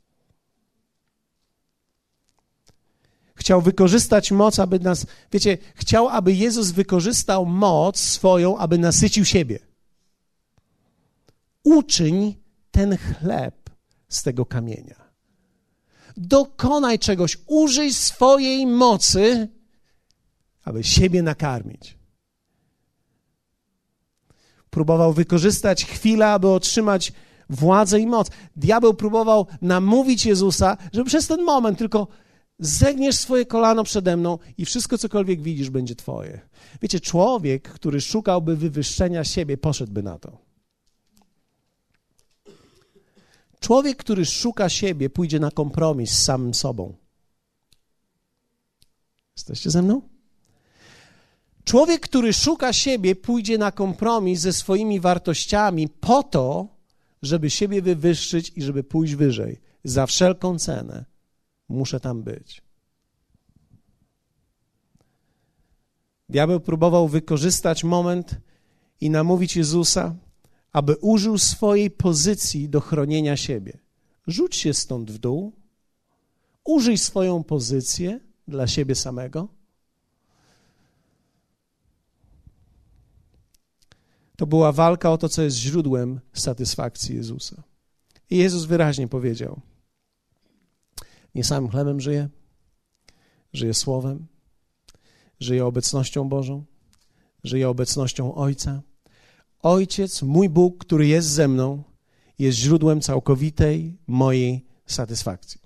[3.48, 9.60] Chciał wykorzystać moc, aby nas, wiecie, chciał, aby Jezus wykorzystał moc swoją, aby nasycił siebie.
[11.64, 12.36] Uczyń
[12.72, 13.70] ten chleb
[14.10, 14.96] z tego kamienia.
[16.18, 19.48] Dokonaj czegoś, użyj swojej mocy,
[20.64, 21.98] aby siebie nakarmić.
[24.70, 27.14] Próbował wykorzystać chwilę, aby otrzymać
[27.50, 28.28] władzę i moc.
[28.56, 32.08] Diabeł próbował namówić Jezusa, żeby przez ten moment tylko
[32.60, 36.42] zegniesz swoje kolano przede mną i wszystko, cokolwiek widzisz, będzie Twoje.
[36.82, 40.38] Wiecie, człowiek, który szukałby wywyższenia siebie, poszedłby na to.
[43.60, 46.94] Człowiek, który szuka siebie, pójdzie na kompromis z samym sobą.
[49.38, 50.02] Jesteście ze mną?
[51.64, 56.68] Człowiek, który szuka siebie, pójdzie na kompromis ze swoimi wartościami po to,
[57.22, 59.62] żeby siebie wywyższyć i żeby pójść wyżej.
[59.84, 61.06] Za wszelką cenę
[61.70, 62.62] muszę tam być.
[66.30, 68.36] Diabeł próbował wykorzystać moment
[69.02, 70.16] i namówić Jezusa,
[70.74, 73.78] aby użył swojej pozycji do chronienia siebie.
[74.28, 75.54] Rzuć się stąd w dół,
[76.64, 79.48] użyj swoją pozycję dla siebie samego.
[84.38, 87.64] To była walka o to, co jest źródłem satysfakcji Jezusa.
[88.30, 89.62] I Jezus wyraźnie powiedział:
[91.38, 92.30] Nie samym chlebem żyje,
[93.54, 94.28] żyje słowem,
[95.40, 96.66] żyje obecnością Bożą,
[97.44, 98.82] żyje obecnością Ojca
[99.60, 101.84] Ojciec, mój Bóg, który jest ze mną,
[102.40, 105.62] jest źródłem całkowitej mojej satysfakcji.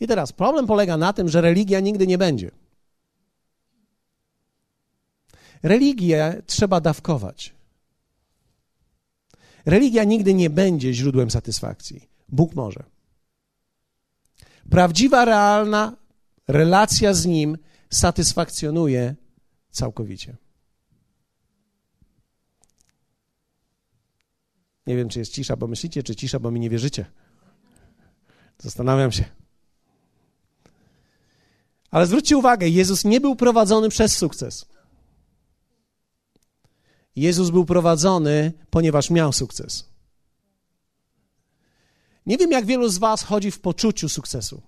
[0.00, 2.50] I teraz problem polega na tym, że religia nigdy nie będzie.
[5.62, 7.54] Religię trzeba dawkować.
[9.66, 12.08] Religia nigdy nie będzie źródłem satysfakcji.
[12.28, 12.93] Bóg może.
[14.70, 15.96] Prawdziwa, realna
[16.48, 17.58] relacja z Nim
[17.90, 19.14] satysfakcjonuje
[19.70, 20.36] całkowicie.
[24.86, 27.06] Nie wiem, czy jest cisza, bo myślicie, czy cisza, bo mi nie wierzycie.
[28.58, 29.24] Zastanawiam się.
[31.90, 34.66] Ale zwróćcie uwagę, Jezus nie był prowadzony przez sukces.
[37.16, 39.93] Jezus był prowadzony, ponieważ miał sukces.
[42.26, 44.62] Nie wiem, jak wielu z Was chodzi w poczuciu sukcesu.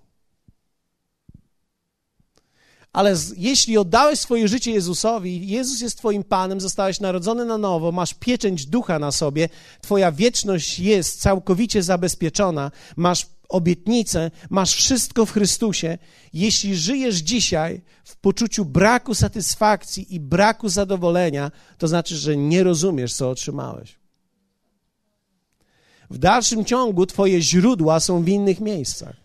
[2.93, 7.91] Ale z, jeśli oddałeś swoje życie Jezusowi, Jezus jest Twoim Panem, zostałeś narodzony na nowo,
[7.91, 9.49] masz pieczęć ducha na sobie,
[9.81, 15.97] Twoja wieczność jest całkowicie zabezpieczona, masz obietnicę, masz wszystko w Chrystusie.
[16.33, 23.13] Jeśli żyjesz dzisiaj w poczuciu braku satysfakcji i braku zadowolenia, to znaczy, że nie rozumiesz,
[23.13, 23.99] co otrzymałeś.
[26.09, 29.15] W dalszym ciągu Twoje źródła są w innych miejscach.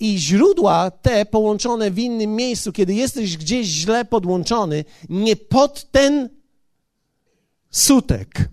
[0.00, 6.28] I źródła te połączone w innym miejscu, kiedy jesteś gdzieś źle podłączony, nie pod ten
[7.70, 8.48] sutek.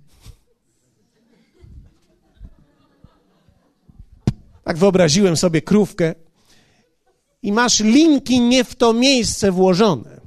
[4.63, 6.15] Tak wyobraziłem sobie krówkę
[7.43, 10.18] i masz linki nie w to miejsce włożone.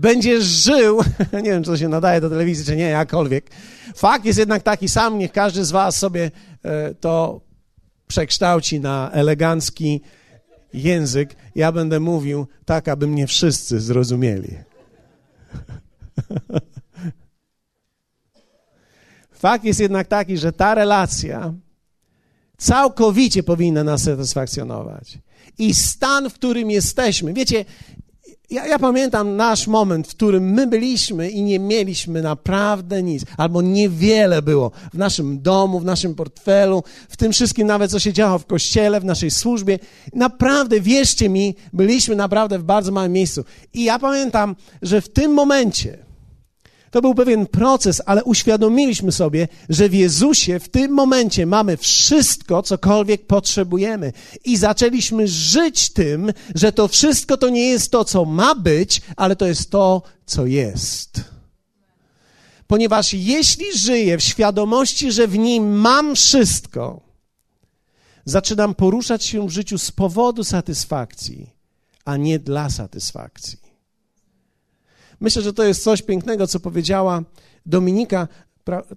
[0.00, 1.00] Będziesz żył,
[1.32, 3.50] nie wiem, czy to się nadaje do telewizji, czy nie, jakkolwiek.
[3.94, 6.30] Fakt jest jednak taki sam, niech każdy z Was sobie
[6.62, 7.40] e, to
[8.06, 10.00] przekształci na elegancki
[10.72, 14.56] język, ja będę mówił tak, aby mnie wszyscy zrozumieli.
[19.32, 21.54] Fakt jest jednak taki, że ta relacja
[22.58, 25.18] całkowicie powinna nas satysfakcjonować.
[25.58, 27.64] I stan, w którym jesteśmy, wiecie,
[28.50, 33.62] ja, ja, pamiętam nasz moment, w którym my byliśmy i nie mieliśmy naprawdę nic, albo
[33.62, 38.38] niewiele było w naszym domu, w naszym portfelu, w tym wszystkim nawet, co się działo
[38.38, 39.78] w kościele, w naszej służbie.
[40.14, 43.44] Naprawdę, wierzcie mi, byliśmy naprawdę w bardzo małym miejscu.
[43.74, 46.09] I ja pamiętam, że w tym momencie,
[46.90, 52.62] to był pewien proces, ale uświadomiliśmy sobie, że w Jezusie w tym momencie mamy wszystko,
[52.62, 54.12] cokolwiek potrzebujemy.
[54.44, 59.36] I zaczęliśmy żyć tym, że to wszystko to nie jest to, co ma być, ale
[59.36, 61.24] to jest to, co jest.
[62.66, 67.00] Ponieważ jeśli żyję w świadomości, że w nim mam wszystko,
[68.24, 71.50] zaczynam poruszać się w życiu z powodu satysfakcji,
[72.04, 73.59] a nie dla satysfakcji.
[75.20, 77.22] Myślę, że to jest coś pięknego, co powiedziała
[77.66, 78.28] Dominika,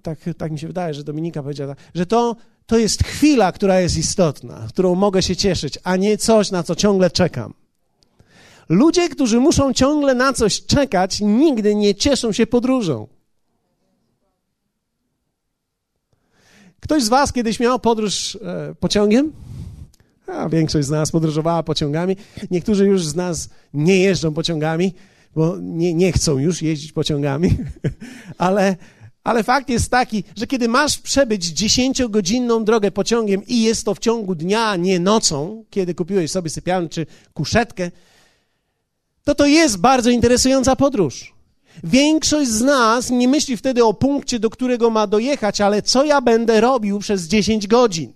[0.03, 3.97] tak, tak mi się wydaje, że Dominika powiedziała, że to, to jest chwila, która jest
[3.97, 7.53] istotna, którą mogę się cieszyć, a nie coś, na co ciągle czekam.
[8.69, 13.07] Ludzie, którzy muszą ciągle na coś czekać, nigdy nie cieszą się podróżą.
[16.79, 19.31] Ktoś z Was kiedyś miał podróż e, pociągiem?
[20.27, 22.15] A większość z nas podróżowała pociągami.
[22.51, 24.93] Niektórzy już z nas nie jeżdżą pociągami
[25.35, 27.57] bo nie, nie chcą już jeździć pociągami,
[28.37, 28.75] ale,
[29.23, 33.99] ale fakt jest taki, że kiedy masz przebyć dziesięciogodzinną drogę pociągiem i jest to w
[33.99, 37.91] ciągu dnia, nie nocą, kiedy kupiłeś sobie sypialnię czy kuszetkę,
[39.23, 41.33] to to jest bardzo interesująca podróż.
[41.83, 46.21] Większość z nas nie myśli wtedy o punkcie, do którego ma dojechać, ale co ja
[46.21, 48.13] będę robił przez 10 godzin.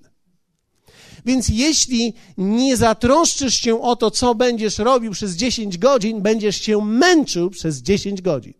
[1.28, 6.86] Więc jeśli nie zatroszczysz się o to, co będziesz robił przez 10 godzin, będziesz się
[6.86, 8.54] męczył przez 10 godzin.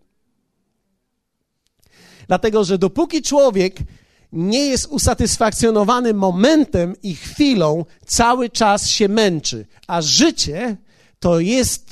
[2.28, 3.78] Dlatego, że dopóki człowiek
[4.32, 9.66] nie jest usatysfakcjonowany momentem i chwilą, cały czas się męczy.
[9.88, 10.78] A życie
[11.20, 11.92] to jest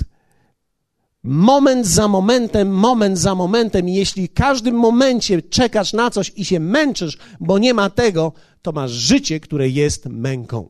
[1.25, 3.89] moment za momentem, moment za momentem.
[3.89, 8.33] I jeśli w każdym momencie czekasz na coś i się męczysz, bo nie ma tego,
[8.61, 10.69] to masz życie, które jest męką.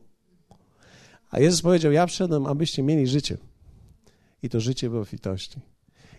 [1.30, 3.38] A Jezus powiedział: Ja przyszedłem, abyście mieli życie.
[4.42, 5.60] I to życie w obfitości.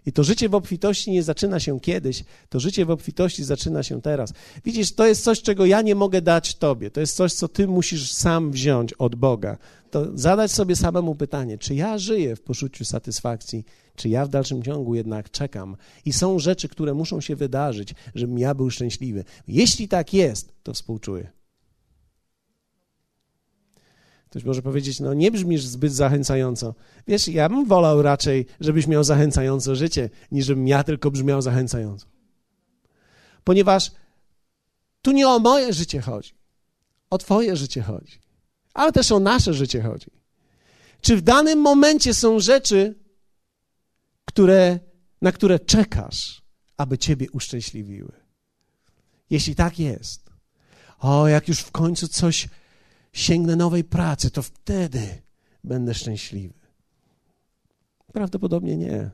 [0.05, 4.01] I to życie w obfitości nie zaczyna się kiedyś, to życie w obfitości zaczyna się
[4.01, 4.33] teraz.
[4.65, 6.91] Widzisz, to jest coś, czego ja nie mogę dać Tobie.
[6.91, 9.57] To jest coś, co Ty musisz sam wziąć od Boga.
[9.91, 14.63] To zadać sobie samemu pytanie, czy ja żyję w poczuciu satysfakcji, czy ja w dalszym
[14.63, 15.77] ciągu jednak czekam.
[16.05, 19.23] I są rzeczy, które muszą się wydarzyć, żebym ja był szczęśliwy.
[19.47, 21.37] Jeśli tak jest, to współczuję.
[24.29, 26.75] Ktoś może powiedzieć, no nie brzmisz zbyt zachęcająco.
[27.07, 32.05] Wiesz, ja bym wolał raczej, żebyś miał zachęcające życie, niż żebym ja tylko brzmiał zachęcająco.
[33.43, 33.91] Ponieważ
[35.01, 36.33] tu nie o moje życie chodzi,
[37.09, 38.19] o Twoje życie chodzi,
[38.77, 40.11] ale też o nasze życie chodzi.
[41.01, 42.95] Czy w danym momencie są rzeczy,
[44.25, 44.79] które,
[45.21, 46.41] na które czekasz,
[46.77, 48.11] aby Ciebie uszczęśliwiły?
[49.29, 50.29] Jeśli tak jest,
[50.99, 52.47] o, jak już w końcu coś
[53.13, 55.21] sięgnę nowej pracy, to wtedy
[55.63, 56.53] będę szczęśliwy.
[58.13, 59.09] Prawdopodobnie nie.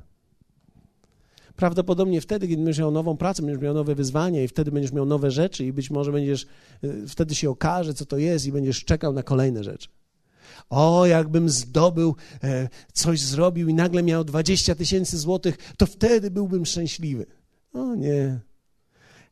[1.63, 5.05] Prawdopodobnie wtedy, kiedy będziesz miał nową pracę, będziesz miał nowe wyzwania i wtedy będziesz miał
[5.05, 6.47] nowe rzeczy i być może będziesz,
[6.83, 9.89] y, wtedy się okaże, co to jest i będziesz czekał na kolejne rzeczy.
[10.69, 16.65] O, jakbym zdobył, e, coś zrobił i nagle miał 20 tysięcy złotych, to wtedy byłbym
[16.65, 17.25] szczęśliwy.
[17.73, 18.39] O nie,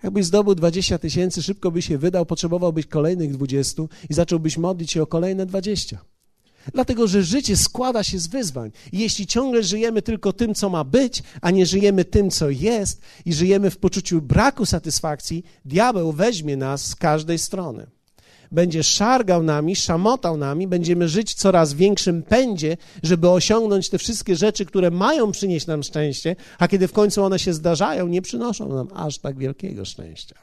[0.04, 5.02] Jakbyś zdobył 20 tysięcy, szybko byś się wydał, potrzebowałbyś kolejnych 20 i zacząłbyś modlić się
[5.02, 6.11] o kolejne 20.
[6.74, 8.72] Dlatego, że życie składa się z wyzwań.
[8.92, 13.02] I jeśli ciągle żyjemy tylko tym, co ma być, a nie żyjemy tym, co jest,
[13.26, 17.88] i żyjemy w poczuciu braku satysfakcji, diabeł weźmie nas z każdej strony
[18.52, 24.36] będzie szargał nami, szamotał nami, będziemy żyć w coraz większym pędzie, żeby osiągnąć te wszystkie
[24.36, 28.70] rzeczy, które mają przynieść nam szczęście, a kiedy w końcu one się zdarzają, nie przynoszą
[28.70, 30.36] nam aż tak wielkiego szczęścia.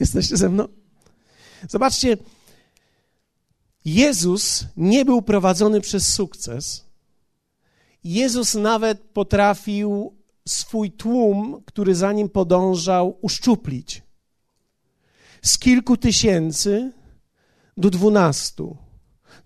[0.00, 0.68] Jesteście ze mną?
[1.68, 2.16] Zobaczcie,
[3.84, 6.84] Jezus nie był prowadzony przez sukces.
[8.04, 10.14] Jezus nawet potrafił
[10.48, 14.02] swój tłum, który za nim podążał, uszczuplić
[15.42, 16.92] z kilku tysięcy
[17.76, 18.76] do dwunastu.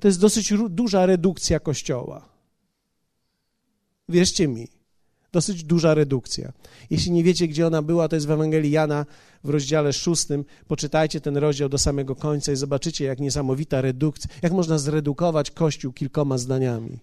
[0.00, 2.28] To jest dosyć duża redukcja kościoła.
[4.08, 4.68] Wierzcie mi,
[5.34, 6.52] dosyć duża redukcja.
[6.90, 9.06] Jeśli nie wiecie, gdzie ona była, to jest w Ewangelii Jana
[9.44, 10.44] w rozdziale szóstym.
[10.68, 15.92] Poczytajcie ten rozdział do samego końca i zobaczycie, jak niesamowita redukcja, jak można zredukować Kościół
[15.92, 16.98] kilkoma zdaniami.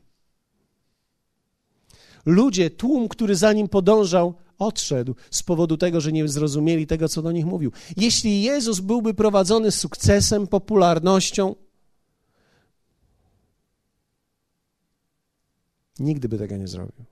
[2.25, 7.21] Ludzie, tłum, który za nim podążał, odszedł z powodu tego, że nie zrozumieli tego, co
[7.21, 7.71] do nich mówił.
[7.97, 11.55] Jeśli Jezus byłby prowadzony sukcesem, popularnością,
[15.99, 17.05] nigdy by tego nie zrobił.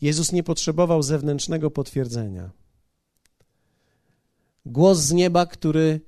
[0.00, 2.50] Jezus nie potrzebował zewnętrznego potwierdzenia.
[4.66, 6.00] Głos z nieba, który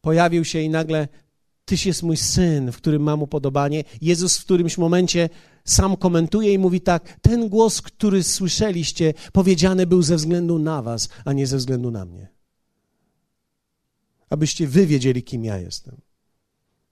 [0.00, 1.08] pojawił się i nagle
[1.64, 3.84] Tyś jest mój syn, w którym mam upodobanie.
[4.00, 5.28] Jezus w którymś momencie
[5.64, 11.08] sam komentuje i mówi tak: Ten głos, który słyszeliście, powiedziany był ze względu na Was,
[11.24, 12.28] a nie ze względu na mnie.
[14.30, 16.00] Abyście wy wiedzieli, kim ja jestem.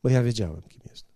[0.03, 1.15] Bo ja wiedziałem, kim jestem.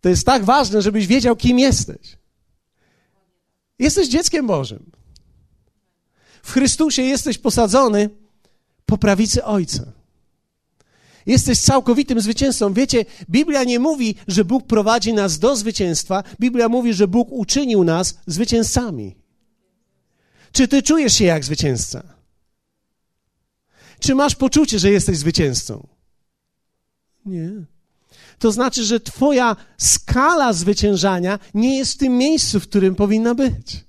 [0.00, 2.16] To jest tak ważne, żebyś wiedział, kim jesteś.
[3.78, 4.90] Jesteś dzieckiem Bożym.
[6.42, 8.10] W Chrystusie jesteś posadzony
[8.86, 9.92] po prawicy Ojca.
[11.26, 12.72] Jesteś całkowitym zwycięzcą.
[12.72, 16.24] Wiecie, Biblia nie mówi, że Bóg prowadzi nas do zwycięstwa.
[16.40, 19.16] Biblia mówi, że Bóg uczynił nas zwycięzcami.
[20.52, 22.02] Czy ty czujesz się jak zwycięzca?
[24.00, 25.86] Czy masz poczucie, że jesteś zwycięzcą?
[27.26, 27.50] Nie.
[28.40, 33.84] To znaczy, że Twoja skala zwyciężania nie jest w tym miejscu, w którym powinna być.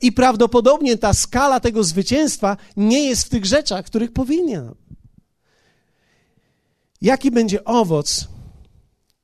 [0.00, 4.74] I prawdopodobnie ta skala tego zwycięstwa nie jest w tych rzeczach, których powinna.
[7.00, 8.28] Jaki będzie owoc,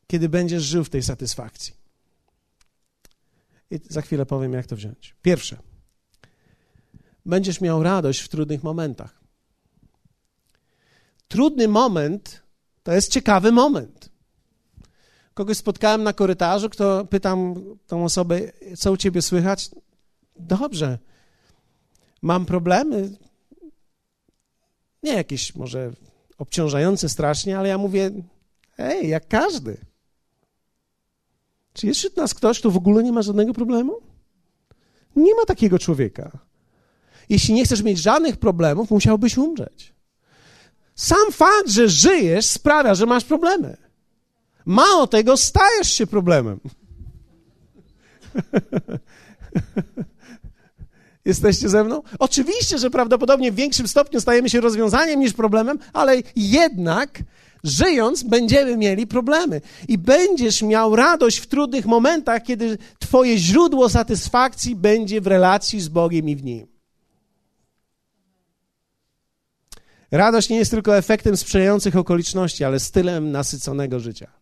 [0.07, 1.75] kiedy będziesz żył w tej satysfakcji?
[3.71, 5.15] I za chwilę powiem, jak to wziąć.
[5.23, 5.57] Pierwsze,
[7.27, 9.21] będziesz miał radość w trudnych momentach.
[11.29, 12.43] Trudny moment
[12.83, 14.12] to jest ciekawy moment.
[15.35, 17.55] Kogoś spotkałem na korytarzu, kto pytam
[17.87, 18.41] tą osobę,
[18.79, 19.71] co u ciebie słychać?
[20.37, 20.99] Dobrze.
[22.23, 23.11] Mam problemy.
[25.03, 25.93] Nie jakieś może
[26.39, 28.11] obciążające strasznie, ale ja mówię,
[28.79, 29.77] ej, jak każdy.
[31.73, 34.01] Czy jest wśród nas ktoś, kto w ogóle nie ma żadnego problemu?
[35.17, 36.39] Nie ma takiego człowieka.
[37.29, 39.95] Jeśli nie chcesz mieć żadnych problemów, musiałbyś umrzeć.
[40.95, 43.77] Sam fakt, że żyjesz, sprawia, że masz problemy.
[44.67, 46.61] Mało tego, stajesz się problemem.
[51.25, 52.03] Jesteście ze mną?
[52.19, 57.23] Oczywiście, że prawdopodobnie w większym stopniu stajemy się rozwiązaniem niż problemem, ale jednak
[57.65, 59.61] żyjąc będziemy mieli problemy.
[59.89, 65.89] I będziesz miał radość w trudnych momentach, kiedy Twoje źródło satysfakcji będzie w relacji z
[65.89, 66.67] Bogiem i w Nim.
[70.11, 74.42] Radość nie jest tylko efektem sprzyjających okoliczności, ale stylem nasyconego życia.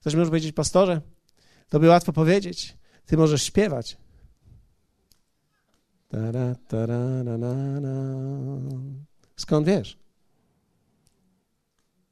[0.00, 1.00] Ktoś może powiedzieć, pastorze,
[1.68, 3.96] to by łatwo powiedzieć, ty możesz śpiewać.
[6.08, 6.98] Tara, tara.
[9.36, 9.98] Skąd wiesz?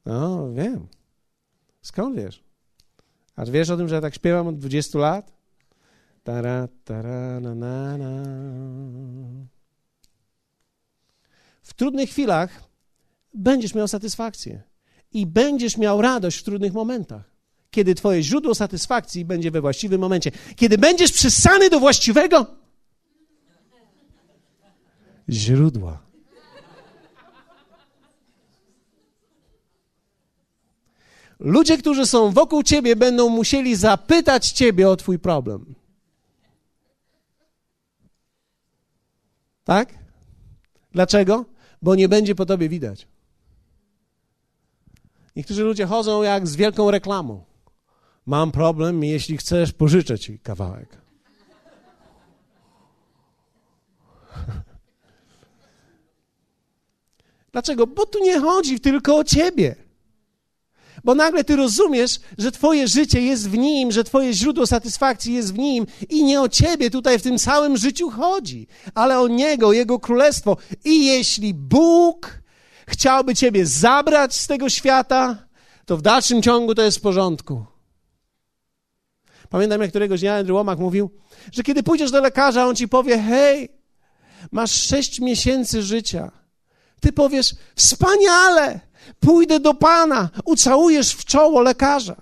[0.05, 0.87] No, wiem.
[1.81, 2.43] Skąd wiesz?
[3.35, 5.33] A wiesz o tym, że ja tak śpiewam od 20 lat?
[6.23, 8.23] Tara, tara, na, na, na.
[11.75, 12.63] Trudnych chwilach
[13.33, 14.63] będziesz miał satysfakcję
[15.11, 17.35] i będziesz miał radość w trudnych momentach
[17.75, 20.31] kiedy Twoje źródło satysfakcji będzie we właściwym momencie.
[20.55, 22.45] Kiedy będziesz przysany do właściwego
[25.29, 26.05] źródła.
[31.39, 35.75] Ludzie, którzy są wokół Ciebie, będą musieli zapytać Ciebie o Twój problem.
[39.63, 39.93] Tak?
[40.91, 41.45] Dlaczego?
[41.85, 43.07] Bo nie będzie po Tobie widać.
[45.35, 47.43] Niektórzy ludzie chodzą jak z wielką reklamą.
[48.25, 50.97] Mam problem, jeśli chcesz, pożyczę ci kawałek.
[57.51, 57.87] Dlaczego?
[57.87, 59.75] Bo tu nie chodzi tylko o ciebie.
[61.05, 65.53] Bo nagle ty rozumiesz, że twoje życie jest w nim, że twoje źródło satysfakcji jest
[65.53, 69.73] w nim i nie o ciebie tutaj w tym całym życiu chodzi, ale o niego,
[69.73, 70.57] jego królestwo.
[70.85, 72.39] I jeśli Bóg
[72.87, 75.47] chciałby ciebie zabrać z tego świata,
[75.85, 77.65] to w dalszym ciągu to jest w porządku.
[79.49, 81.09] Pamiętam, jak któregoś dnia Andrew Womack mówił,
[81.51, 83.69] że kiedy pójdziesz do lekarza, on ci powie, hej,
[84.51, 86.31] masz sześć miesięcy życia.
[87.01, 88.79] Ty powiesz, wspaniale,
[89.19, 92.15] pójdę do Pana, ucałujesz w czoło lekarza.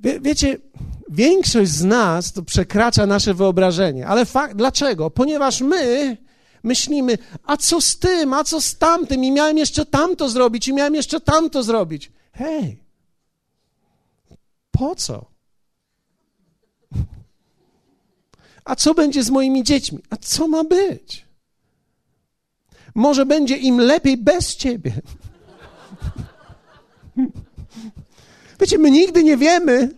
[0.00, 0.58] Wie, wiecie,
[1.08, 5.10] większość z nas to przekracza nasze wyobrażenie, ale fakt, dlaczego?
[5.10, 6.16] Ponieważ my
[6.62, 10.72] myślimy, a co z tym, a co z tamtym, i miałem jeszcze tamto zrobić, i
[10.72, 12.12] miałem jeszcze tamto zrobić.
[12.32, 12.84] Hej,
[14.70, 15.29] po co?
[18.70, 19.98] A co będzie z moimi dziećmi?
[20.10, 21.26] A co ma być?
[22.94, 24.92] Może będzie im lepiej bez ciebie.
[28.60, 29.90] Wiecie, my nigdy nie wiemy,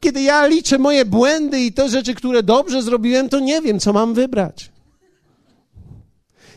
[0.00, 3.92] kiedy ja liczę moje błędy i te rzeczy, które dobrze zrobiłem, to nie wiem, co
[3.92, 4.70] mam wybrać.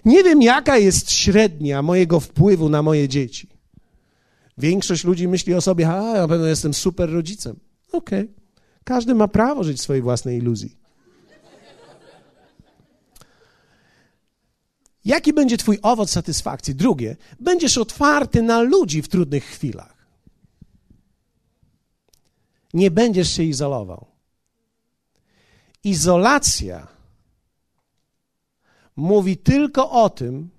[0.06, 3.48] Nie wiem, jaka jest średnia mojego wpływu na moje dzieci.
[4.58, 7.60] Większość ludzi myśli o sobie, a na pewno jestem super rodzicem.
[7.92, 8.22] Okej.
[8.22, 8.34] Okay.
[8.84, 10.77] Każdy ma prawo żyć w swojej własnej iluzji.
[15.08, 16.76] Jaki będzie Twój owoc satysfakcji?
[16.76, 20.08] Drugie, będziesz otwarty na ludzi w trudnych chwilach.
[22.74, 24.06] Nie będziesz się izolował.
[25.84, 26.88] Izolacja
[28.96, 30.50] mówi tylko o tym,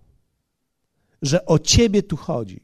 [1.22, 2.60] że o Ciebie tu chodzi.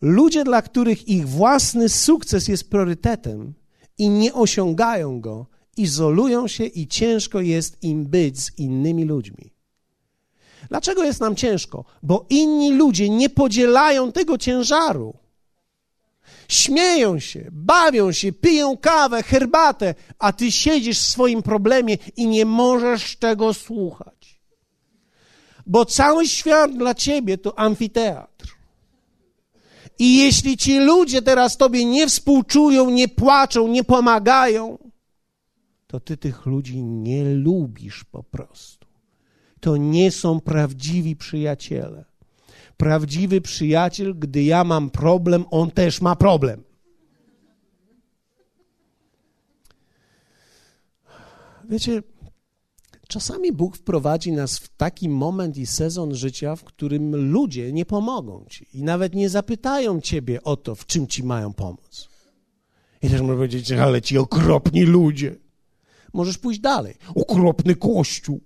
[0.00, 3.54] Ludzie, dla których ich własny sukces jest priorytetem
[3.98, 5.46] i nie osiągają go,
[5.76, 9.55] izolują się i ciężko jest im być z innymi ludźmi.
[10.68, 11.84] Dlaczego jest nam ciężko?
[12.02, 15.16] Bo inni ludzie nie podzielają tego ciężaru.
[16.48, 22.44] Śmieją się, bawią się, piją kawę, herbatę, a ty siedzisz w swoim problemie i nie
[22.44, 24.40] możesz tego słuchać.
[25.66, 28.56] Bo cały świat dla ciebie to amfiteatr.
[29.98, 34.78] I jeśli ci ludzie teraz tobie nie współczują, nie płaczą, nie pomagają,
[35.86, 38.75] to ty tych ludzi nie lubisz po prostu.
[39.60, 42.04] To nie są prawdziwi przyjaciele.
[42.76, 46.62] Prawdziwy przyjaciel, gdy ja mam problem, on też ma problem.
[51.68, 52.02] Wiecie,
[53.08, 58.44] czasami Bóg wprowadzi nas w taki moment i sezon życia, w którym ludzie nie pomogą
[58.50, 62.08] ci i nawet nie zapytają ciebie o to, w czym ci mają pomóc.
[63.02, 65.36] I też można powiedzieć, ale ci okropni ludzie.
[66.12, 66.94] Możesz pójść dalej.
[67.14, 68.40] Okropny kościół,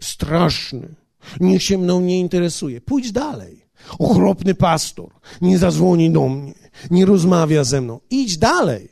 [0.00, 0.94] straszny,
[1.40, 2.80] niech się mną nie interesuje.
[2.80, 3.68] Pójdź dalej.
[3.98, 5.10] Okropny pastor
[5.40, 6.54] nie zadzwoni do mnie,
[6.90, 8.00] nie rozmawia ze mną.
[8.10, 8.88] Idź dalej.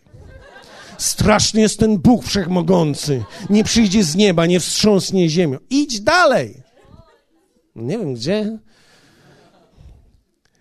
[0.99, 3.24] Straszny jest ten Bóg wszechmogący.
[3.51, 5.59] Nie przyjdzie z nieba, nie wstrząsnie ziemią.
[5.70, 6.62] Idź dalej.
[7.76, 8.59] Nie wiem gdzie.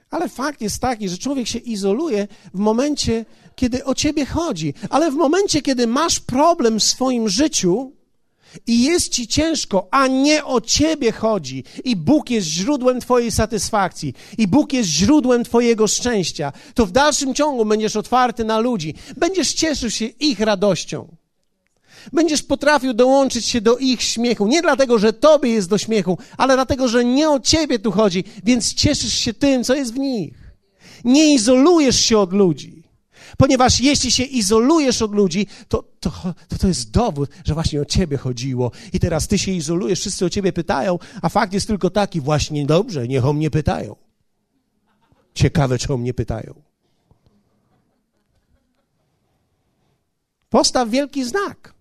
[0.10, 3.26] Ale fakt jest taki, że człowiek się izoluje w momencie,
[3.56, 4.74] kiedy o ciebie chodzi.
[4.90, 7.92] Ale w momencie, kiedy masz problem w swoim życiu,
[8.68, 14.14] i jest ci ciężko, a nie o ciebie chodzi, i Bóg jest źródłem Twojej satysfakcji,
[14.38, 19.54] i Bóg jest źródłem Twojego szczęścia, to w dalszym ciągu będziesz otwarty na ludzi, będziesz
[19.54, 21.16] cieszył się ich radością.
[22.14, 24.48] Będziesz potrafił dołączyć się do ich śmiechu.
[24.48, 28.24] Nie dlatego, że Tobie jest do śmiechu, ale dlatego, że nie o Ciebie tu chodzi,
[28.44, 30.34] więc cieszysz się tym, co jest w nich.
[31.04, 32.75] Nie izolujesz się od ludzi.
[33.38, 36.12] Ponieważ jeśli się izolujesz od ludzi, to to,
[36.48, 38.72] to to jest dowód, że właśnie o ciebie chodziło.
[38.94, 42.66] I teraz ty się izolujesz, wszyscy o ciebie pytają, a fakt jest tylko taki, właśnie
[42.66, 43.96] dobrze, niech o mnie pytają.
[45.34, 46.54] Ciekawe, czy o mnie pytają.
[50.50, 51.74] Postaw wielki znak.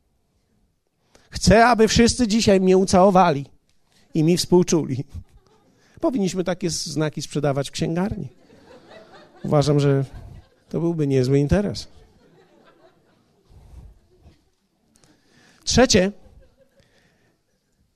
[1.30, 3.46] Chcę, aby wszyscy dzisiaj mnie ucałowali
[4.14, 5.04] i mi współczuli.
[6.00, 8.28] Powinniśmy takie znaki sprzedawać w księgarni.
[9.44, 10.04] Uważam, że
[10.74, 11.88] to byłby niezły interes.
[15.64, 16.12] Trzecie,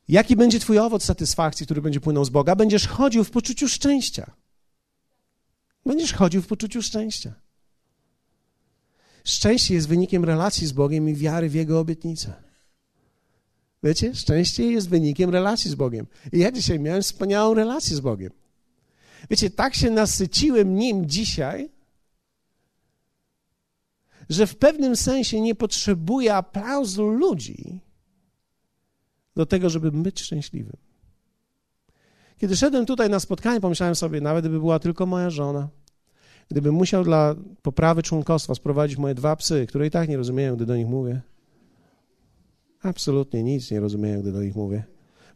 [0.08, 2.56] jaki będzie Twój owoc satysfakcji, który będzie płynął z Boga?
[2.56, 4.30] Będziesz chodził w poczuciu szczęścia.
[5.86, 7.34] Będziesz chodził w poczuciu szczęścia.
[9.24, 12.32] Szczęście jest wynikiem relacji z Bogiem i wiary w Jego obietnicę.
[13.82, 16.06] Wiecie, szczęście jest wynikiem relacji z Bogiem.
[16.32, 18.32] I ja dzisiaj miałem wspaniałą relację z Bogiem.
[19.30, 21.77] Wiecie, tak się nasyciłem nim dzisiaj,
[24.28, 27.80] że w pewnym sensie nie potrzebuje aplauzu ludzi
[29.36, 30.76] do tego, żeby być szczęśliwym.
[32.38, 35.68] Kiedy szedłem tutaj na spotkanie, pomyślałem sobie, nawet gdyby była tylko moja żona,
[36.50, 40.66] gdybym musiał dla poprawy członkostwa sprowadzić moje dwa psy, które i tak nie rozumieją, gdy
[40.66, 41.20] do nich mówię.
[42.82, 44.84] Absolutnie nic nie rozumieją, gdy do nich mówię.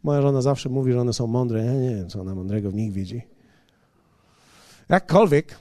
[0.03, 1.65] Moja żona zawsze mówi, że one są mądre.
[1.65, 3.21] Ja nie wiem, co ona mądrego w nich widzi.
[4.89, 5.59] Jakkolwiek,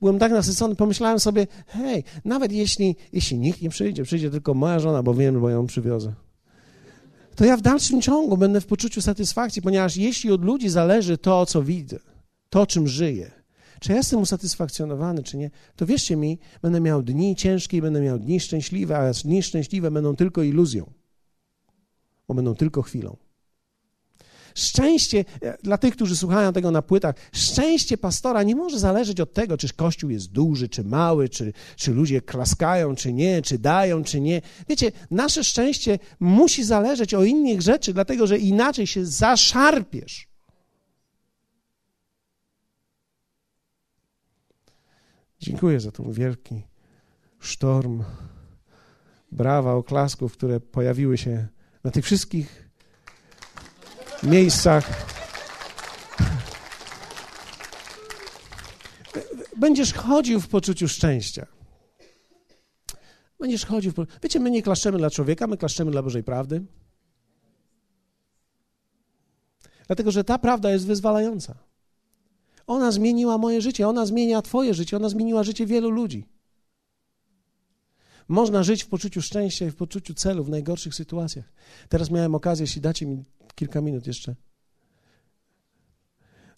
[0.00, 4.78] byłem tak nasycony, pomyślałem sobie, hej, nawet jeśli, jeśli nikt nie przyjdzie, przyjdzie tylko moja
[4.78, 6.14] żona, bo wiem, bo ją przywiozę,
[7.36, 11.46] to ja w dalszym ciągu będę w poczuciu satysfakcji, ponieważ jeśli od ludzi zależy to,
[11.46, 11.98] co widzę,
[12.50, 13.30] to, czym żyję,
[13.80, 18.00] czy ja jestem usatysfakcjonowany, czy nie, to wierzcie mi, będę miał dni ciężkie i będę
[18.00, 20.90] miał dni szczęśliwe, a dni szczęśliwe będą tylko iluzją,
[22.28, 23.16] bo będą tylko chwilą.
[24.54, 29.32] Szczęście, e, dla tych, którzy słuchają tego na płytach, szczęście pastora nie może zależeć od
[29.32, 34.04] tego, czy kościół jest duży, czy mały, czy, czy ludzie klaskają, czy nie, czy dają,
[34.04, 34.42] czy nie.
[34.68, 40.30] Wiecie, nasze szczęście musi zależeć o innych rzeczy, dlatego że inaczej się zaszarpiesz.
[45.40, 46.62] Dziękuję za ten wielki
[47.38, 48.04] sztorm
[49.32, 51.48] brawa, oklasków, które pojawiły się
[51.84, 52.69] na tych wszystkich
[54.22, 55.10] miejscach.
[59.56, 61.46] Będziesz chodził w poczuciu szczęścia.
[63.40, 64.06] Będziesz chodził w.
[64.22, 66.62] Wiecie, my nie klaszczemy dla człowieka, my klaszczemy dla Bożej prawdy.
[69.86, 71.54] Dlatego, że ta prawda jest wyzwalająca.
[72.66, 76.26] Ona zmieniła moje życie, ona zmienia Twoje życie, ona zmieniła życie wielu ludzi.
[78.30, 81.52] Można żyć w poczuciu szczęścia i w poczuciu celu w najgorszych sytuacjach.
[81.88, 83.24] Teraz miałem okazję, jeśli dacie mi
[83.54, 84.34] kilka minut jeszcze.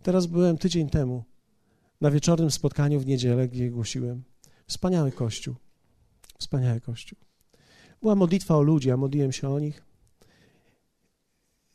[0.03, 1.25] Teraz byłem tydzień temu
[2.01, 4.23] na wieczornym spotkaniu w niedzielę, gdzie głosiłem.
[4.67, 5.55] Wspaniały kościół.
[6.39, 7.19] Wspaniały kościół.
[8.03, 9.83] Była modlitwa o ludzi, a modliłem się o nich.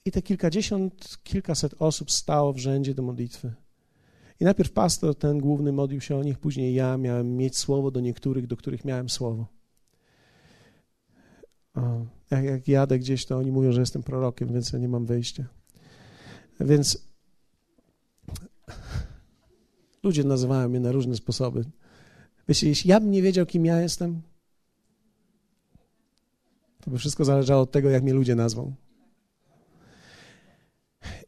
[0.06, 3.54] I te kilkadziesiąt, kilkaset osób stało w rzędzie do modlitwy.
[4.39, 8.00] I najpierw pastor ten główny modlił się o nich, później ja miałem mieć słowo do
[8.00, 9.57] niektórych, do których miałem słowo.
[12.32, 15.45] Jak, jak jadę gdzieś, to oni mówią, że jestem prorokiem, więc ja nie mam wyjścia.
[16.59, 17.07] Więc
[20.03, 21.65] ludzie nazywają mnie na różne sposoby.
[22.47, 24.21] Wiecie, jeśli ja bym nie wiedział, kim ja jestem,
[26.82, 28.73] to by wszystko zależało od tego, jak mnie ludzie nazwą.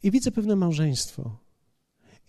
[0.02, 1.36] I widzę pewne małżeństwo.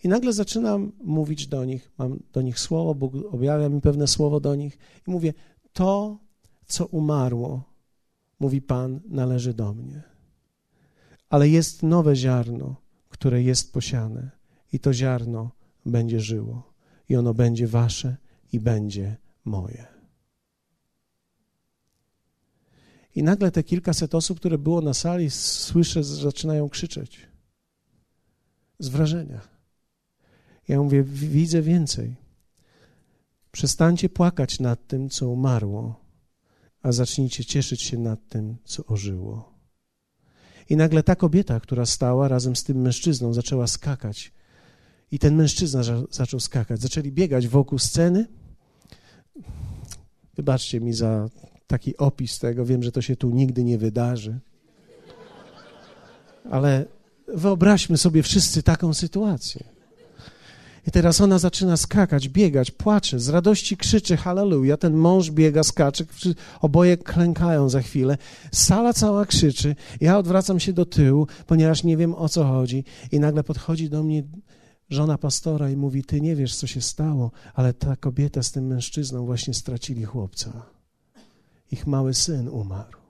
[0.04, 4.40] I nagle zaczynam mówić do nich, mam do nich słowo, Bóg objawia mi pewne słowo
[4.40, 5.34] do nich i mówię,
[5.72, 6.18] to,
[6.66, 7.71] co umarło,
[8.42, 10.02] mówi Pan, należy do mnie.
[11.28, 12.76] Ale jest nowe ziarno,
[13.08, 14.30] które jest posiane,
[14.72, 15.50] i to ziarno
[15.86, 16.72] będzie żyło,
[17.08, 18.16] i ono będzie wasze
[18.52, 19.86] i będzie moje.
[23.14, 27.28] I nagle te kilkaset osób, które było na sali, słyszę, zaczynają krzyczeć
[28.78, 29.40] z wrażenia.
[30.68, 32.16] Ja mówię, widzę więcej.
[33.52, 36.01] Przestańcie płakać nad tym, co umarło,
[36.82, 39.52] a zacznijcie cieszyć się nad tym, co ożyło.
[40.68, 44.32] I nagle ta kobieta, która stała razem z tym mężczyzną, zaczęła skakać.
[45.10, 46.80] I ten mężczyzna zaczął skakać.
[46.80, 48.26] Zaczęli biegać wokół sceny.
[50.34, 51.28] Wybaczcie mi za
[51.66, 52.64] taki opis tego.
[52.64, 54.40] Wiem, że to się tu nigdy nie wydarzy.
[56.50, 56.86] Ale
[57.28, 59.71] wyobraźmy sobie wszyscy taką sytuację.
[60.86, 64.76] I teraz ona zaczyna skakać, biegać, płacze, z radości krzyczy halleluja.
[64.76, 66.04] Ten mąż biega, skacze,
[66.60, 68.18] oboje klękają za chwilę.
[68.52, 69.76] Sala cała krzyczy.
[70.00, 72.84] Ja odwracam się do tyłu, ponieważ nie wiem o co chodzi.
[73.12, 74.22] I nagle podchodzi do mnie
[74.90, 78.66] żona pastora i mówi: Ty nie wiesz, co się stało, ale ta kobieta z tym
[78.66, 80.66] mężczyzną właśnie stracili chłopca.
[81.70, 83.01] Ich mały syn umarł.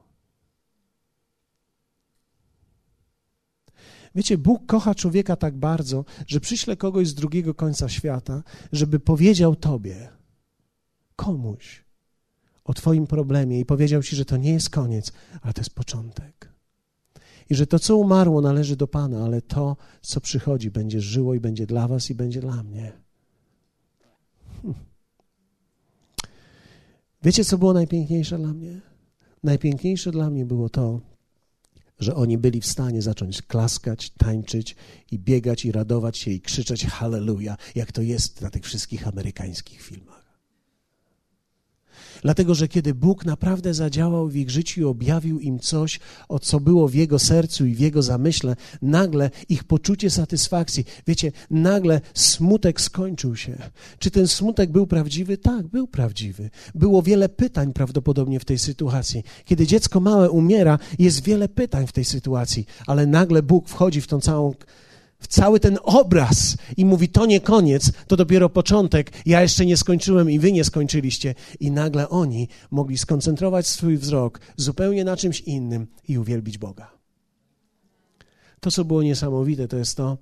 [4.15, 8.43] Wiecie, Bóg kocha człowieka tak bardzo, że przyśle kogoś z drugiego końca świata,
[8.73, 10.09] żeby powiedział tobie,
[11.17, 11.85] komuś,
[12.65, 16.53] o Twoim problemie i powiedział Ci, że to nie jest koniec, ale to jest początek.
[17.51, 21.41] I że to, co umarło, należy do Pana, ale to, co przychodzi, będzie żyło i
[21.41, 22.93] będzie dla Was i będzie dla mnie.
[24.63, 24.75] Hm.
[27.23, 28.81] Wiecie, co było najpiękniejsze dla mnie?
[29.43, 31.01] Najpiękniejsze dla mnie było to,
[31.99, 34.77] że oni byli w stanie zacząć klaskać, tańczyć
[35.11, 39.83] i biegać i radować się i krzyczeć halleluja, jak to jest na tych wszystkich amerykańskich
[39.83, 40.22] filmach.
[42.23, 46.61] Dlatego, że kiedy Bóg naprawdę zadziałał w ich życiu i objawił im coś, o co
[46.61, 52.81] było w jego sercu i w jego zamyśle, nagle ich poczucie satysfakcji, wiecie, nagle smutek
[52.81, 53.59] skończył się.
[53.99, 55.39] Czy ten smutek był prawdziwy?
[55.39, 56.51] Tak, był prawdziwy.
[56.75, 59.23] Było wiele pytań prawdopodobnie w tej sytuacji.
[59.45, 64.07] Kiedy dziecko małe umiera, jest wiele pytań w tej sytuacji, ale nagle Bóg wchodzi w
[64.07, 64.55] tą całą
[65.23, 69.13] w cały ten obraz i mówi: To nie koniec, to dopiero początek.
[69.27, 71.35] Ja jeszcze nie skończyłem i wy nie skończyliście.
[71.61, 76.91] I nagle oni mogli skoncentrować swój wzrok zupełnie na czymś innym i uwielbić Boga.
[78.61, 80.19] To, co było niesamowite, to jest to,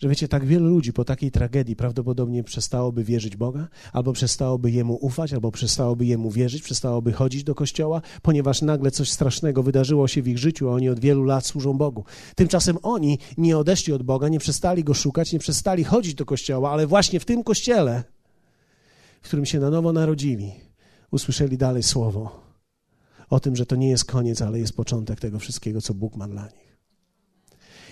[0.00, 4.94] że wiecie, tak wielu ludzi po takiej tragedii prawdopodobnie przestałoby wierzyć Boga, albo przestałoby Jemu
[4.94, 10.22] ufać, albo przestałoby Jemu wierzyć, przestałoby chodzić do kościoła, ponieważ nagle coś strasznego wydarzyło się
[10.22, 12.04] w ich życiu, a oni od wielu lat służą Bogu.
[12.34, 16.70] Tymczasem oni nie odeszli od Boga, nie przestali Go szukać, nie przestali chodzić do kościoła,
[16.70, 18.04] ale właśnie w tym kościele,
[19.22, 20.52] w którym się na nowo narodzili,
[21.10, 22.40] usłyszeli dalej słowo
[23.30, 26.28] o tym, że to nie jest koniec, ale jest początek tego wszystkiego, co Bóg ma
[26.28, 26.69] dla nich.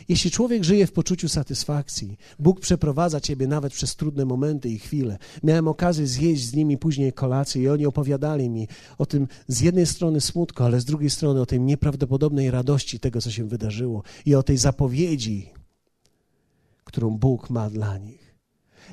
[0.09, 5.19] Jeśli człowiek żyje w poczuciu satysfakcji, Bóg przeprowadza ciebie nawet przez trudne momenty i chwile.
[5.43, 9.87] Miałem okazję zjeść z nimi później kolację i oni opowiadali mi o tym z jednej
[9.87, 14.35] strony smutku, ale z drugiej strony o tej nieprawdopodobnej radości tego, co się wydarzyło i
[14.35, 15.51] o tej zapowiedzi,
[16.85, 18.28] którą Bóg ma dla nich.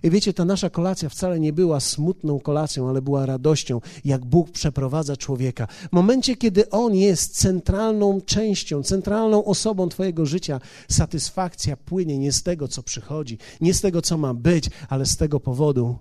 [0.03, 4.51] I wiecie, ta nasza kolacja wcale nie była smutną kolacją, ale była radością, jak Bóg
[4.51, 5.67] przeprowadza człowieka.
[5.67, 12.43] W momencie, kiedy On jest centralną częścią, centralną osobą Twojego życia, satysfakcja płynie nie z
[12.43, 15.95] tego, co przychodzi, nie z tego, co ma być, ale z tego powodu,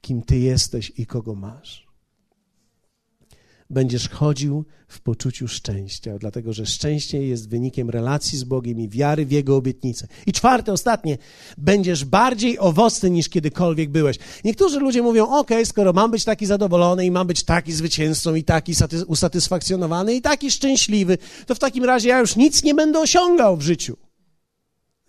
[0.00, 1.93] kim Ty jesteś i kogo masz
[3.74, 9.26] będziesz chodził w poczuciu szczęścia, dlatego że szczęście jest wynikiem relacji z Bogiem i wiary
[9.26, 10.06] w Jego obietnice.
[10.26, 11.18] I czwarte, ostatnie,
[11.58, 14.18] będziesz bardziej owocny niż kiedykolwiek byłeś.
[14.44, 18.44] Niektórzy ludzie mówią, ok, skoro mam być taki zadowolony i mam być taki zwycięzcą i
[18.44, 18.72] taki
[19.06, 23.62] usatysfakcjonowany i taki szczęśliwy, to w takim razie ja już nic nie będę osiągał w
[23.62, 23.96] życiu.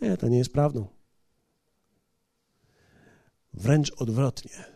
[0.01, 0.87] Nie, to nie jest prawdą.
[3.53, 4.74] Wręcz odwrotnie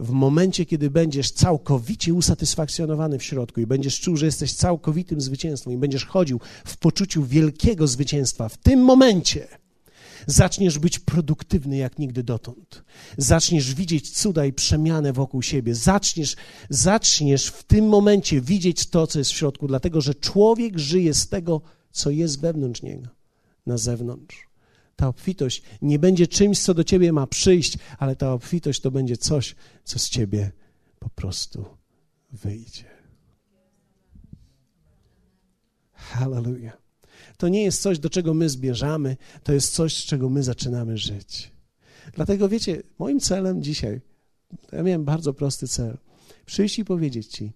[0.00, 5.72] w momencie, kiedy będziesz całkowicie usatysfakcjonowany w środku i będziesz czuł, że jesteś całkowitym zwycięstwem
[5.72, 9.48] i będziesz chodził w poczuciu wielkiego zwycięstwa, w tym momencie
[10.26, 12.84] zaczniesz być produktywny jak nigdy dotąd.
[13.16, 15.74] Zaczniesz widzieć cuda i przemianę wokół siebie.
[15.74, 16.36] Zaczniesz,
[16.70, 21.28] zaczniesz w tym momencie widzieć to, co jest w środku, dlatego że człowiek żyje z
[21.28, 21.60] tego,
[21.92, 23.08] co jest wewnątrz niego,
[23.66, 24.47] na zewnątrz
[24.98, 29.16] ta obfitość nie będzie czymś, co do ciebie ma przyjść, ale ta obfitość to będzie
[29.16, 30.52] coś, co z ciebie
[30.98, 31.64] po prostu
[32.32, 32.84] wyjdzie.
[35.92, 36.82] Hallelujah.
[37.36, 40.98] To nie jest coś, do czego my zbierzamy, to jest coś, z czego my zaczynamy
[40.98, 41.52] żyć.
[42.12, 44.00] Dlatego wiecie, moim celem dzisiaj,
[44.72, 45.98] ja miałem bardzo prosty cel,
[46.46, 47.52] przyjść i powiedzieć Ci,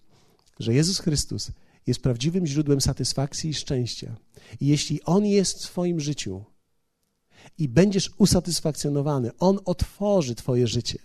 [0.59, 1.51] że Jezus Chrystus
[1.87, 4.15] jest prawdziwym źródłem satysfakcji i szczęścia.
[4.59, 6.43] I jeśli On jest w Twoim życiu,
[7.57, 9.31] i będziesz usatysfakcjonowany.
[9.39, 10.99] On otworzy Twoje życie.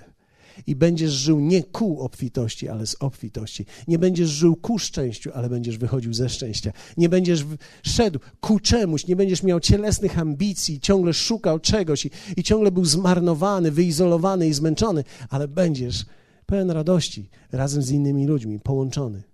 [0.66, 3.66] I będziesz żył nie ku obfitości, ale z obfitości.
[3.88, 6.72] Nie będziesz żył ku szczęściu, ale będziesz wychodził ze szczęścia.
[6.96, 7.44] Nie będziesz
[7.82, 12.84] szedł ku czemuś, nie będziesz miał cielesnych ambicji, ciągle szukał czegoś i, i ciągle był
[12.84, 16.06] zmarnowany, wyizolowany i zmęczony, ale będziesz
[16.46, 19.27] pełen radości razem z innymi ludźmi, połączony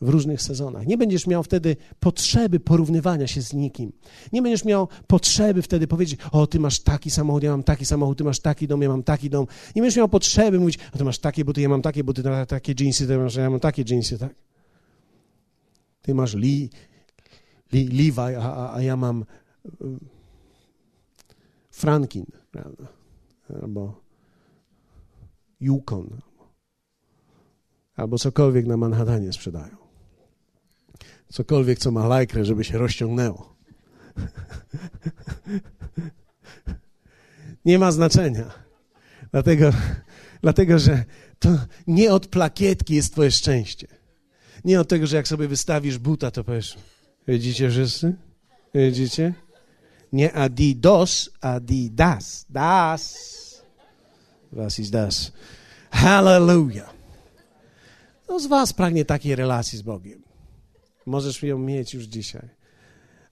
[0.00, 0.86] w różnych sezonach.
[0.86, 3.92] Nie będziesz miał wtedy potrzeby porównywania się z nikim.
[4.32, 8.18] Nie będziesz miał potrzeby wtedy powiedzieć: O, ty masz taki samochód, ja mam taki samochód,
[8.18, 9.46] ty masz taki dom, ja mam taki dom.
[9.76, 12.30] Nie będziesz miał potrzeby mówić: O, ty masz takie buty, ja mam takie buty, ty
[12.30, 14.34] masz takie jeansy, ty masz, ja mam takie jeansy, tak?
[16.02, 16.70] Ty masz Lee,
[17.72, 19.24] Lee, Levi, a, a ja mam
[19.64, 19.98] y,
[21.70, 22.86] Frankin, prawda?
[23.62, 24.00] Albo
[25.60, 26.20] Yukon,
[27.96, 29.79] albo cokolwiek na Manhattanie sprzedają
[31.30, 33.56] cokolwiek, co ma lajkrę, żeby się rozciągnęło.
[37.64, 38.50] Nie ma znaczenia.
[39.32, 39.72] Dlatego,
[40.42, 41.04] dlatego, że
[41.38, 41.48] to
[41.86, 43.86] nie od plakietki jest twoje szczęście.
[44.64, 46.76] Nie od tego, że jak sobie wystawisz buta, to powiesz,
[47.28, 48.14] widzicie wszyscy?
[48.74, 49.34] Widzicie?
[50.12, 52.46] Nie Adidas, Adidas.
[52.48, 53.30] Das.
[54.52, 55.32] Was ist das?
[55.90, 56.94] Hallelujah.
[58.24, 60.29] Kto z was pragnie takiej relacji z Bogiem?
[61.06, 62.48] Możesz ją mieć już dzisiaj.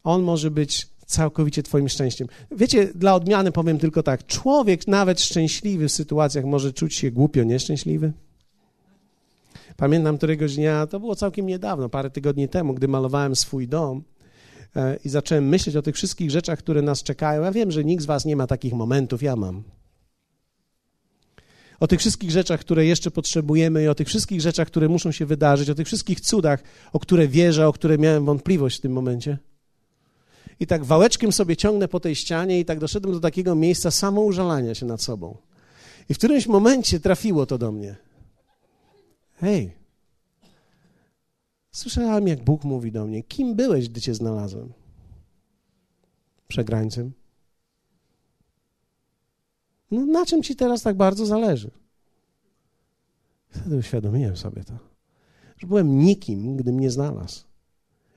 [0.05, 2.29] On może być całkowicie Twoim szczęściem.
[2.51, 7.43] Wiecie, dla odmiany powiem tylko tak: człowiek, nawet szczęśliwy w sytuacjach, może czuć się głupio
[7.43, 8.13] nieszczęśliwy.
[9.77, 14.03] Pamiętam któregoś dnia, to było całkiem niedawno, parę tygodni temu, gdy malowałem swój dom
[14.77, 17.43] e, i zacząłem myśleć o tych wszystkich rzeczach, które nas czekają.
[17.43, 19.63] Ja wiem, że nikt z Was nie ma takich momentów, ja mam
[21.81, 25.27] o tych wszystkich rzeczach, które jeszcze potrzebujemy i o tych wszystkich rzeczach, które muszą się
[25.27, 26.63] wydarzyć, o tych wszystkich cudach,
[26.93, 29.39] o które wierzę, o które miałem wątpliwość w tym momencie.
[30.61, 34.75] I tak wałeczkiem sobie ciągnę po tej ścianie i tak doszedłem do takiego miejsca samoużalania
[34.75, 35.37] się nad sobą.
[36.09, 37.97] I w którymś momencie trafiło to do mnie.
[39.35, 39.73] Hej,
[41.73, 44.73] słyszałem, jak Bóg mówi do mnie, kim byłeś, gdy cię znalazłem?
[46.49, 47.13] Przegrańcem?
[49.91, 51.71] No na czym ci teraz tak bardzo zależy?
[53.49, 54.79] Wtedy uświadomiłem sobie to,
[55.57, 57.45] że byłem nikim, gdy mnie znalazł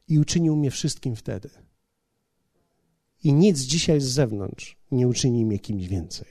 [0.07, 1.49] i uczynił mnie wszystkim wtedy.
[3.24, 6.28] I nic dzisiaj z zewnątrz nie uczyni mnie kimś więcej.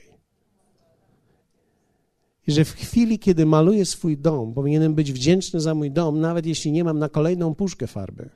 [2.47, 6.45] I że w chwili, kiedy maluję swój dom, powinienem być wdzięczny za mój dom, nawet
[6.45, 8.29] jeśli nie mam na kolejną puszkę farby.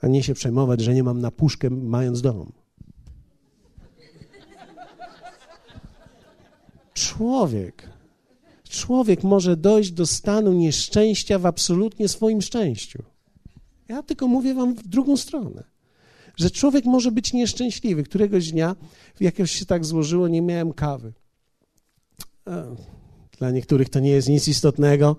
[0.00, 2.52] A nie się przejmować, że nie mam na puszkę, mając dom.
[7.02, 7.88] Człowiek,
[8.68, 13.02] człowiek może dojść do stanu nieszczęścia w absolutnie swoim szczęściu.
[13.88, 15.64] Ja tylko mówię wam w drugą stronę.
[16.36, 18.02] że człowiek może być nieszczęśliwy.
[18.02, 18.76] Któregoś dnia,
[19.20, 21.12] jakoś się tak złożyło, nie miałem kawy.
[23.38, 25.16] Dla niektórych to nie jest nic istotnego.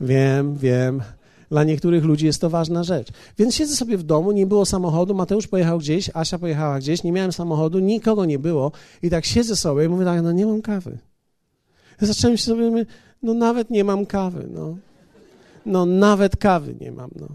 [0.00, 1.02] Wiem, wiem.
[1.50, 3.08] Dla niektórych ludzi jest to ważna rzecz.
[3.38, 7.12] Więc siedzę sobie w domu, nie było samochodu, Mateusz pojechał gdzieś, Asia pojechała gdzieś, nie
[7.12, 8.72] miałem samochodu, nikogo nie było
[9.02, 10.98] i tak siedzę sobie i mówię tak, no nie mam kawy.
[12.00, 12.86] Ja zacząłem się sobie
[13.22, 14.76] no nawet nie mam kawy, no.
[15.66, 17.28] No nawet kawy nie mam, no.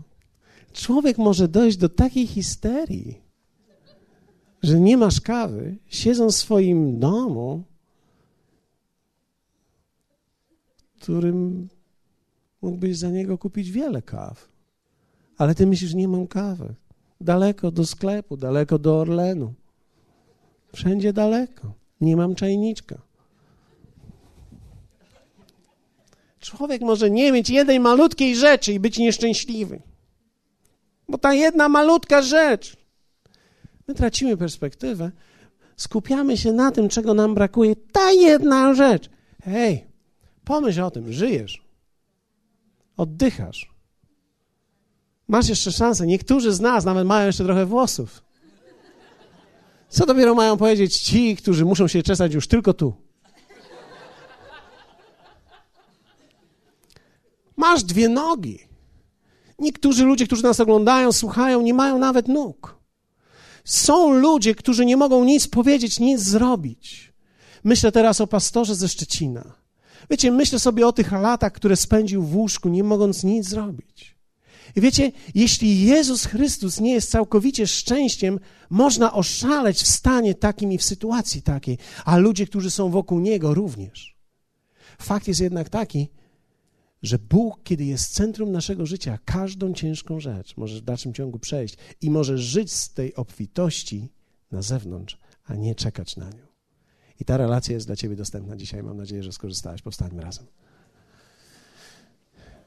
[0.74, 3.22] Człowiek może dojść do takiej histerii,
[4.64, 7.64] że nie masz kawy, siedząc w swoim domu,
[11.00, 11.70] którym
[12.62, 14.50] mógłbyś za niego kupić wiele kaw.
[15.38, 16.76] Ale ty myślisz, nie mam kawy.
[17.22, 19.54] Daleko do sklepu, daleko do Orlenu.
[20.74, 21.74] Wszędzie daleko.
[22.02, 23.02] Nie mam czajniczka.
[26.40, 29.82] Człowiek może nie mieć jednej malutkiej rzeczy i być nieszczęśliwy.
[31.10, 32.78] Bo ta jedna malutka rzecz.
[33.88, 35.12] My tracimy perspektywę,
[35.78, 37.76] skupiamy się na tym, czego nam brakuje.
[37.76, 39.10] Ta jedna rzecz.
[39.44, 39.86] Hej,
[40.46, 41.71] pomyśl o tym, żyjesz.
[43.02, 43.70] Oddychasz.
[45.28, 46.08] Masz jeszcze szansę.
[46.08, 48.24] Niektórzy z nas nawet mają jeszcze trochę włosów.
[49.90, 52.94] Co dopiero mają powiedzieć ci, którzy muszą się czesać już tylko tu?
[57.56, 58.60] Masz dwie nogi.
[59.60, 62.80] Niektórzy ludzie, którzy nas oglądają, słuchają, nie mają nawet nóg.
[63.66, 67.14] Są ludzie, którzy nie mogą nic powiedzieć, nic zrobić.
[67.64, 69.61] Myślę teraz o pastorze ze Szczecina.
[70.12, 74.16] Wiecie, myślę sobie o tych latach, które spędził w łóżku, nie mogąc nic zrobić.
[74.76, 78.40] I wiecie, jeśli Jezus Chrystus nie jest całkowicie szczęściem,
[78.70, 83.54] można oszaleć w stanie takim i w sytuacji takiej, a ludzie, którzy są wokół Niego
[83.54, 84.18] również.
[85.02, 86.10] Fakt jest jednak taki,
[87.02, 91.78] że Bóg, kiedy jest centrum naszego życia, każdą ciężką rzecz możesz w dalszym ciągu przejść
[92.02, 94.10] i możesz żyć z tej obfitości
[94.52, 96.51] na zewnątrz, a nie czekać na nią.
[97.22, 98.84] I ta relacja jest dla Ciebie dostępna dzisiaj.
[98.84, 99.82] Mam nadzieję, że skorzystałeś.
[99.82, 100.46] Powstańmy razem.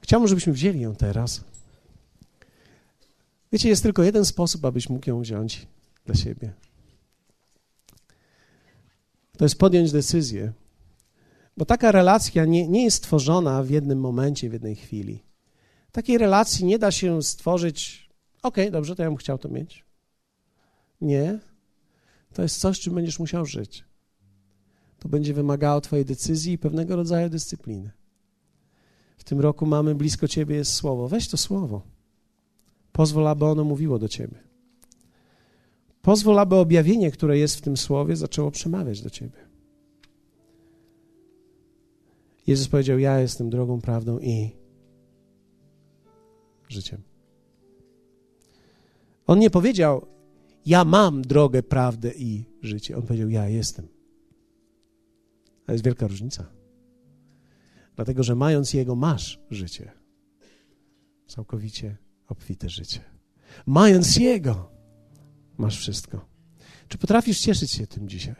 [0.01, 1.43] Chciałbym, żebyśmy wzięli ją teraz.
[3.51, 5.67] Wiecie, jest tylko jeden sposób, abyś mógł ją wziąć
[6.05, 6.53] dla siebie.
[9.37, 10.53] To jest podjąć decyzję,
[11.57, 15.23] bo taka relacja nie, nie jest stworzona w jednym momencie, w jednej chwili.
[15.91, 18.09] Takiej relacji nie da się stworzyć,
[18.43, 19.85] okej, okay, dobrze, to ja bym chciał to mieć.
[21.01, 21.39] Nie.
[22.33, 23.85] To jest coś, czym będziesz musiał żyć
[25.05, 27.91] to będzie wymagało Twojej decyzji i pewnego rodzaju dyscypliny.
[29.17, 31.07] W tym roku mamy blisko Ciebie jest słowo.
[31.07, 31.81] Weź to słowo.
[32.91, 34.37] Pozwól, aby ono mówiło do Ciebie.
[36.01, 39.37] Pozwól, aby objawienie, które jest w tym słowie, zaczęło przemawiać do Ciebie.
[42.47, 44.49] Jezus powiedział: Ja jestem drogą, prawdą i
[46.69, 47.01] życiem.
[49.27, 50.05] On nie powiedział:
[50.65, 52.97] Ja mam drogę, prawdę i życie.
[52.97, 53.94] On powiedział: Ja jestem.
[55.65, 56.45] To jest wielka różnica.
[57.95, 59.91] Dlatego, że mając Jego, masz życie.
[61.27, 61.97] Całkowicie
[62.27, 62.99] obfite życie.
[63.65, 64.71] Mając Jego,
[65.57, 66.25] masz wszystko.
[66.87, 68.35] Czy potrafisz cieszyć się tym dzisiaj?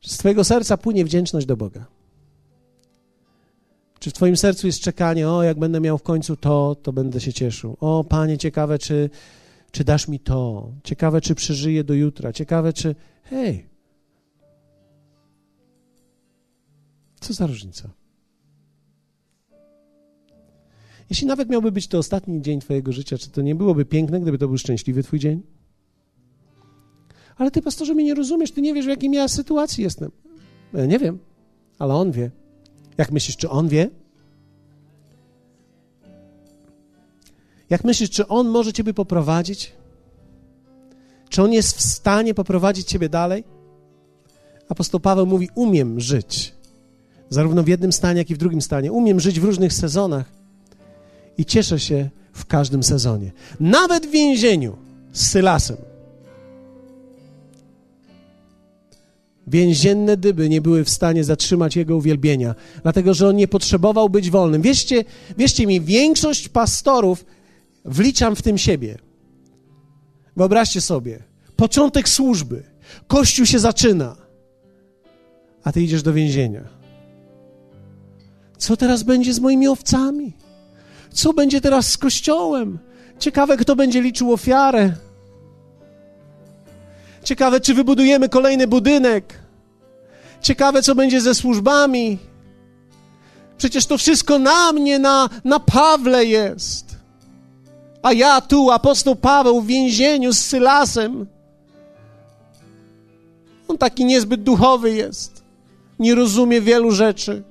[0.00, 1.86] Czy z Twojego serca płynie wdzięczność do Boga?
[3.98, 7.20] Czy w Twoim sercu jest czekanie, o, jak będę miał w końcu to, to będę
[7.20, 7.76] się cieszył.
[7.80, 9.10] O, Panie, ciekawe, czy,
[9.70, 10.70] czy dasz mi to.
[10.84, 12.32] Ciekawe, czy przeżyję do jutra.
[12.32, 12.94] Ciekawe, czy.
[13.22, 13.66] Hej,
[17.28, 17.90] Co za różnica?
[21.10, 24.38] Jeśli nawet miałby być to ostatni dzień Twojego życia, czy to nie byłoby piękne, gdyby
[24.38, 25.42] to był szczęśliwy Twój dzień?
[27.36, 30.10] Ale Ty, pastorze, mnie nie rozumiesz, Ty nie wiesz, w jakiej ja sytuacji jestem.
[30.74, 31.18] Ja nie wiem,
[31.78, 32.30] ale On wie.
[32.98, 33.90] Jak myślisz, czy On wie?
[37.70, 39.72] Jak myślisz, czy On może Ciebie poprowadzić?
[41.28, 43.44] Czy On jest w stanie poprowadzić Ciebie dalej?
[44.68, 46.57] Apostoł Paweł mówi: Umiem żyć
[47.30, 48.92] zarówno w jednym stanie, jak i w drugim stanie.
[48.92, 50.32] Umiem żyć w różnych sezonach
[51.38, 53.32] i cieszę się w każdym sezonie.
[53.60, 54.76] Nawet w więzieniu
[55.12, 55.76] z Sylasem.
[59.46, 64.30] Więzienne dyby nie były w stanie zatrzymać jego uwielbienia, dlatego że on nie potrzebował być
[64.30, 64.62] wolnym.
[64.62, 65.04] Wierzcie,
[65.38, 67.24] wierzcie mi, większość pastorów
[67.84, 68.98] wliczam w tym siebie.
[70.36, 71.22] Wyobraźcie sobie,
[71.56, 72.62] początek służby,
[73.06, 74.16] kościół się zaczyna,
[75.64, 76.77] a ty idziesz do więzienia.
[78.58, 80.32] Co teraz będzie z moimi owcami?
[81.12, 82.78] Co będzie teraz z kościołem?
[83.18, 84.92] Ciekawe, kto będzie liczył ofiarę.
[87.24, 89.38] Ciekawe, czy wybudujemy kolejny budynek.
[90.42, 92.18] Ciekawe, co będzie ze służbami.
[93.58, 96.96] Przecież to wszystko na mnie, na, na Pawle jest.
[98.02, 101.26] A ja tu, apostoł Paweł w więzieniu z Sylasem.
[103.68, 105.42] On taki niezbyt duchowy jest.
[105.98, 107.42] Nie rozumie wielu rzeczy.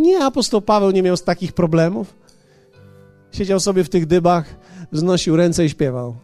[0.00, 2.14] Nie, apostoł Paweł nie miał z takich problemów.
[3.32, 4.44] Siedział sobie w tych dybach,
[4.92, 6.16] wznosił ręce i śpiewał.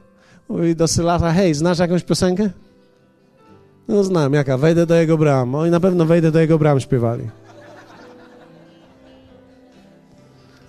[0.48, 2.50] Mówi do Sylasa, hej, znasz jakąś piosenkę?
[3.88, 4.58] No znam, jaka?
[4.58, 5.54] Wejdę do jego bram.
[5.54, 7.30] Oj, na pewno wejdę do jego bram, śpiewali.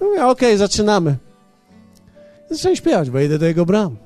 [0.02, 1.16] Mówię, okej, okay, zaczynamy.
[2.50, 3.98] Zacząłem śpiewać, wejdę do jego bram.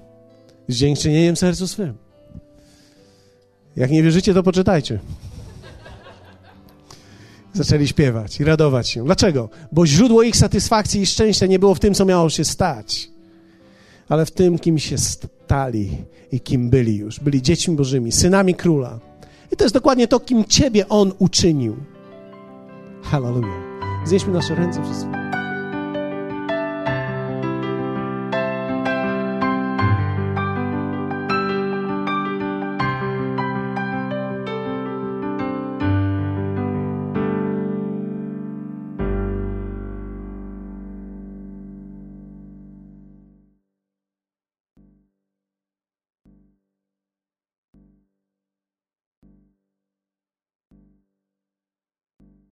[0.68, 1.93] Z dziękczynieniem sercu swym.
[3.76, 4.99] Jak nie wierzycie, to poczytajcie.
[7.54, 9.04] Zaczęli śpiewać i radować się.
[9.06, 9.49] Dlaczego?
[9.72, 13.10] Bo źródło ich satysfakcji i szczęścia nie było w tym, co miało się stać,
[14.10, 15.97] ale w tym, kim się stali
[16.32, 17.20] i kim byli już.
[17.20, 18.99] Byli dziećmi Bożymi, synami króla.
[19.52, 21.76] I to jest dokładnie to, kim Ciebie On uczynił.
[23.04, 23.62] Hallelujah.
[24.06, 25.20] Znieśmy nasze ręce przez